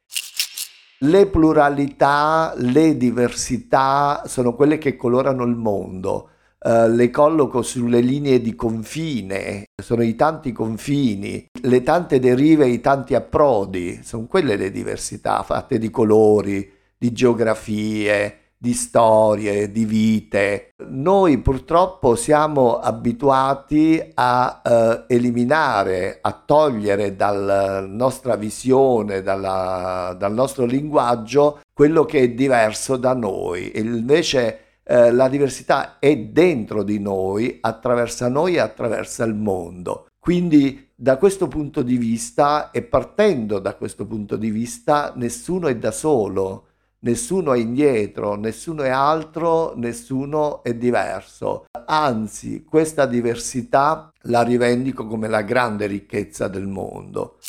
le 1.01 1.27
pluralità, 1.27 2.53
le 2.57 2.97
diversità 2.97 4.23
sono 4.25 4.53
quelle 4.53 4.77
che 4.77 4.95
colorano 4.95 5.43
il 5.43 5.55
mondo. 5.55 6.29
Uh, 6.61 6.89
le 6.89 7.09
colloco 7.09 7.61
sulle 7.61 8.01
linee 8.01 8.41
di 8.41 8.53
confine, 8.53 9.63
sono 9.81 10.03
i 10.03 10.15
tanti 10.15 10.51
confini, 10.51 11.47
le 11.61 11.83
tante 11.83 12.19
derive, 12.19 12.67
i 12.67 12.81
tanti 12.81 13.15
approdi, 13.15 14.01
sono 14.03 14.25
quelle 14.25 14.57
le 14.57 14.69
diversità 14.69 15.41
fatte 15.43 15.77
di 15.77 15.89
colori, 15.89 16.69
di 16.97 17.13
geografie, 17.13 18.48
di 18.61 18.73
storie, 18.73 19.71
di 19.71 19.85
vite. 19.85 20.73
Noi 20.89 21.37
purtroppo 21.37 22.15
siamo 22.15 22.77
abituati 22.77 24.03
a 24.15 24.61
eh, 24.61 25.05
eliminare, 25.07 26.19
a 26.21 26.33
togliere 26.45 27.15
dalla 27.15 27.79
nostra 27.79 28.35
visione, 28.35 29.21
dalla, 29.21 30.13
dal 30.19 30.33
nostro 30.33 30.65
linguaggio 30.65 31.61
quello 31.73 32.03
che 32.03 32.19
è 32.19 32.29
diverso 32.31 32.97
da 32.97 33.13
noi. 33.13 33.71
Invece 33.75 34.59
eh, 34.83 35.11
la 35.13 35.29
diversità 35.29 35.97
è 35.97 36.17
dentro 36.17 36.83
di 36.83 36.99
noi, 36.99 37.59
attraversa 37.61 38.27
noi 38.27 38.55
e 38.55 38.59
attraversa 38.59 39.23
il 39.23 39.35
mondo. 39.35 40.07
Quindi 40.19 40.89
da 40.93 41.15
questo 41.15 41.47
punto 41.47 41.81
di 41.81 41.95
vista 41.95 42.71
e 42.71 42.81
partendo 42.81 43.59
da 43.59 43.75
questo 43.75 44.05
punto 44.05 44.35
di 44.35 44.49
vista 44.49 45.13
nessuno 45.15 45.69
è 45.69 45.77
da 45.77 45.91
solo 45.91 46.65
nessuno 46.99 47.53
è 47.53 47.59
indietro, 47.59 48.35
nessuno 48.35 48.83
è 48.83 48.89
altro, 48.89 49.73
nessuno 49.75 50.63
è 50.63 50.73
diverso. 50.73 51.65
Anzi, 51.85 52.63
questa 52.63 53.05
diversità 53.05 54.11
la 54.23 54.41
rivendico 54.41 55.07
come 55.07 55.27
la 55.27 55.41
grande 55.41 55.85
ricchezza 55.85 56.47
del 56.47 56.67
mondo. 56.67 57.39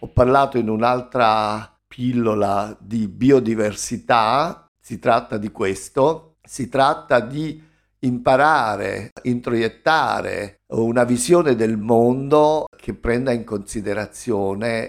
Ho 0.00 0.08
parlato 0.08 0.58
in 0.58 0.68
un'altra 0.68 1.78
pillola 1.86 2.76
di 2.80 3.06
biodiversità, 3.08 4.66
si 4.80 4.98
tratta 4.98 5.36
di 5.36 5.50
questo, 5.50 6.36
si 6.42 6.68
tratta 6.68 7.20
di 7.20 7.62
imparare, 8.00 9.10
introiettare 9.24 10.60
una 10.68 11.04
visione 11.04 11.54
del 11.54 11.76
mondo 11.76 12.64
che 12.76 12.94
prenda 12.94 13.32
in 13.32 13.44
considerazione 13.44 14.88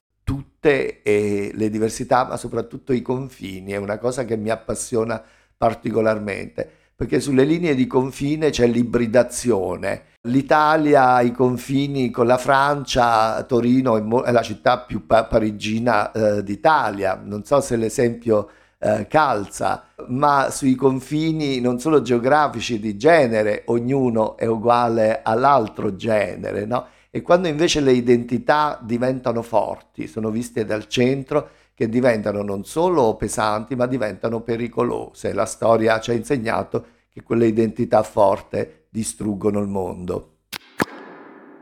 tutte 0.61 1.01
eh, 1.01 1.51
le 1.55 1.69
diversità, 1.71 2.23
ma 2.23 2.37
soprattutto 2.37 2.93
i 2.93 3.01
confini, 3.01 3.71
è 3.71 3.77
una 3.77 3.97
cosa 3.97 4.25
che 4.25 4.37
mi 4.37 4.51
appassiona 4.51 5.21
particolarmente, 5.57 6.69
perché 6.95 7.19
sulle 7.19 7.45
linee 7.45 7.73
di 7.73 7.87
confine 7.87 8.51
c'è 8.51 8.67
l'ibridazione. 8.67 10.03
L'Italia 10.27 11.13
ha 11.13 11.21
i 11.23 11.31
confini 11.31 12.11
con 12.11 12.27
la 12.27 12.37
Francia, 12.37 13.41
Torino 13.43 13.97
è, 13.97 14.01
mo- 14.01 14.21
è 14.21 14.31
la 14.31 14.43
città 14.43 14.77
più 14.77 15.07
pa- 15.07 15.25
parigina 15.25 16.11
eh, 16.11 16.43
d'Italia, 16.43 17.19
non 17.23 17.43
so 17.43 17.59
se 17.59 17.75
l'esempio 17.75 18.49
eh, 18.77 19.07
calza, 19.07 19.85
ma 20.09 20.49
sui 20.51 20.75
confini 20.75 21.59
non 21.59 21.79
solo 21.79 22.03
geografici 22.03 22.79
di 22.79 22.97
genere, 22.97 23.63
ognuno 23.65 24.37
è 24.37 24.45
uguale 24.45 25.21
all'altro 25.23 25.95
genere, 25.95 26.65
no? 26.65 26.85
E 27.13 27.21
quando 27.21 27.49
invece 27.49 27.81
le 27.81 27.91
identità 27.91 28.79
diventano 28.81 29.41
forti, 29.41 30.07
sono 30.07 30.29
viste 30.29 30.63
dal 30.63 30.87
centro, 30.87 31.49
che 31.73 31.89
diventano 31.89 32.41
non 32.41 32.63
solo 32.63 33.17
pesanti, 33.17 33.75
ma 33.75 33.85
diventano 33.85 34.39
pericolose. 34.39 35.33
La 35.33 35.45
storia 35.45 35.99
ci 35.99 36.11
ha 36.11 36.13
insegnato 36.13 36.85
che 37.09 37.21
quelle 37.21 37.47
identità 37.47 38.01
forti 38.01 38.65
distruggono 38.89 39.59
il 39.59 39.67
mondo. 39.67 40.37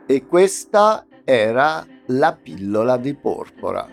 E 0.05 0.27
questa 0.27 1.07
era 1.23 1.83
la 2.07 2.37
pillola 2.39 2.97
di 2.97 3.15
porpora. 3.15 3.87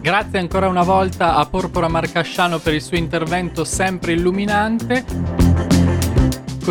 Grazie 0.00 0.38
ancora 0.40 0.66
una 0.66 0.82
volta 0.82 1.36
a 1.36 1.46
Porpora 1.46 1.86
Marcasciano 1.86 2.58
per 2.58 2.74
il 2.74 2.82
suo 2.82 2.96
intervento 2.96 3.62
sempre 3.62 4.10
illuminante. 4.10 5.41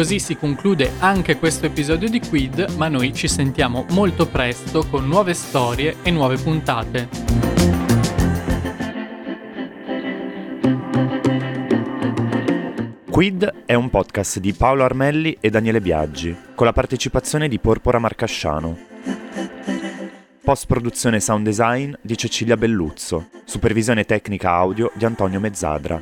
Così 0.01 0.17
si 0.17 0.35
conclude 0.35 0.93
anche 0.97 1.37
questo 1.37 1.67
episodio 1.67 2.09
di 2.09 2.19
Quid, 2.19 2.73
ma 2.75 2.87
noi 2.87 3.13
ci 3.13 3.27
sentiamo 3.27 3.85
molto 3.91 4.25
presto 4.25 4.83
con 4.87 5.07
nuove 5.07 5.35
storie 5.35 5.97
e 6.01 6.09
nuove 6.09 6.37
puntate. 6.37 7.07
Quid 13.11 13.53
è 13.67 13.75
un 13.75 13.91
podcast 13.91 14.39
di 14.39 14.53
Paolo 14.53 14.83
Armelli 14.85 15.37
e 15.39 15.51
Daniele 15.51 15.81
Biaggi, 15.81 16.35
con 16.55 16.65
la 16.65 16.73
partecipazione 16.73 17.47
di 17.47 17.59
Porpora 17.59 17.99
Marcasciano. 17.99 18.75
Post 20.43 20.65
produzione 20.65 21.19
sound 21.19 21.45
design 21.45 21.93
di 22.01 22.17
Cecilia 22.17 22.57
Belluzzo, 22.57 23.27
supervisione 23.45 24.05
tecnica 24.05 24.49
audio 24.49 24.89
di 24.95 25.05
Antonio 25.05 25.39
Mezzadra. 25.39 26.01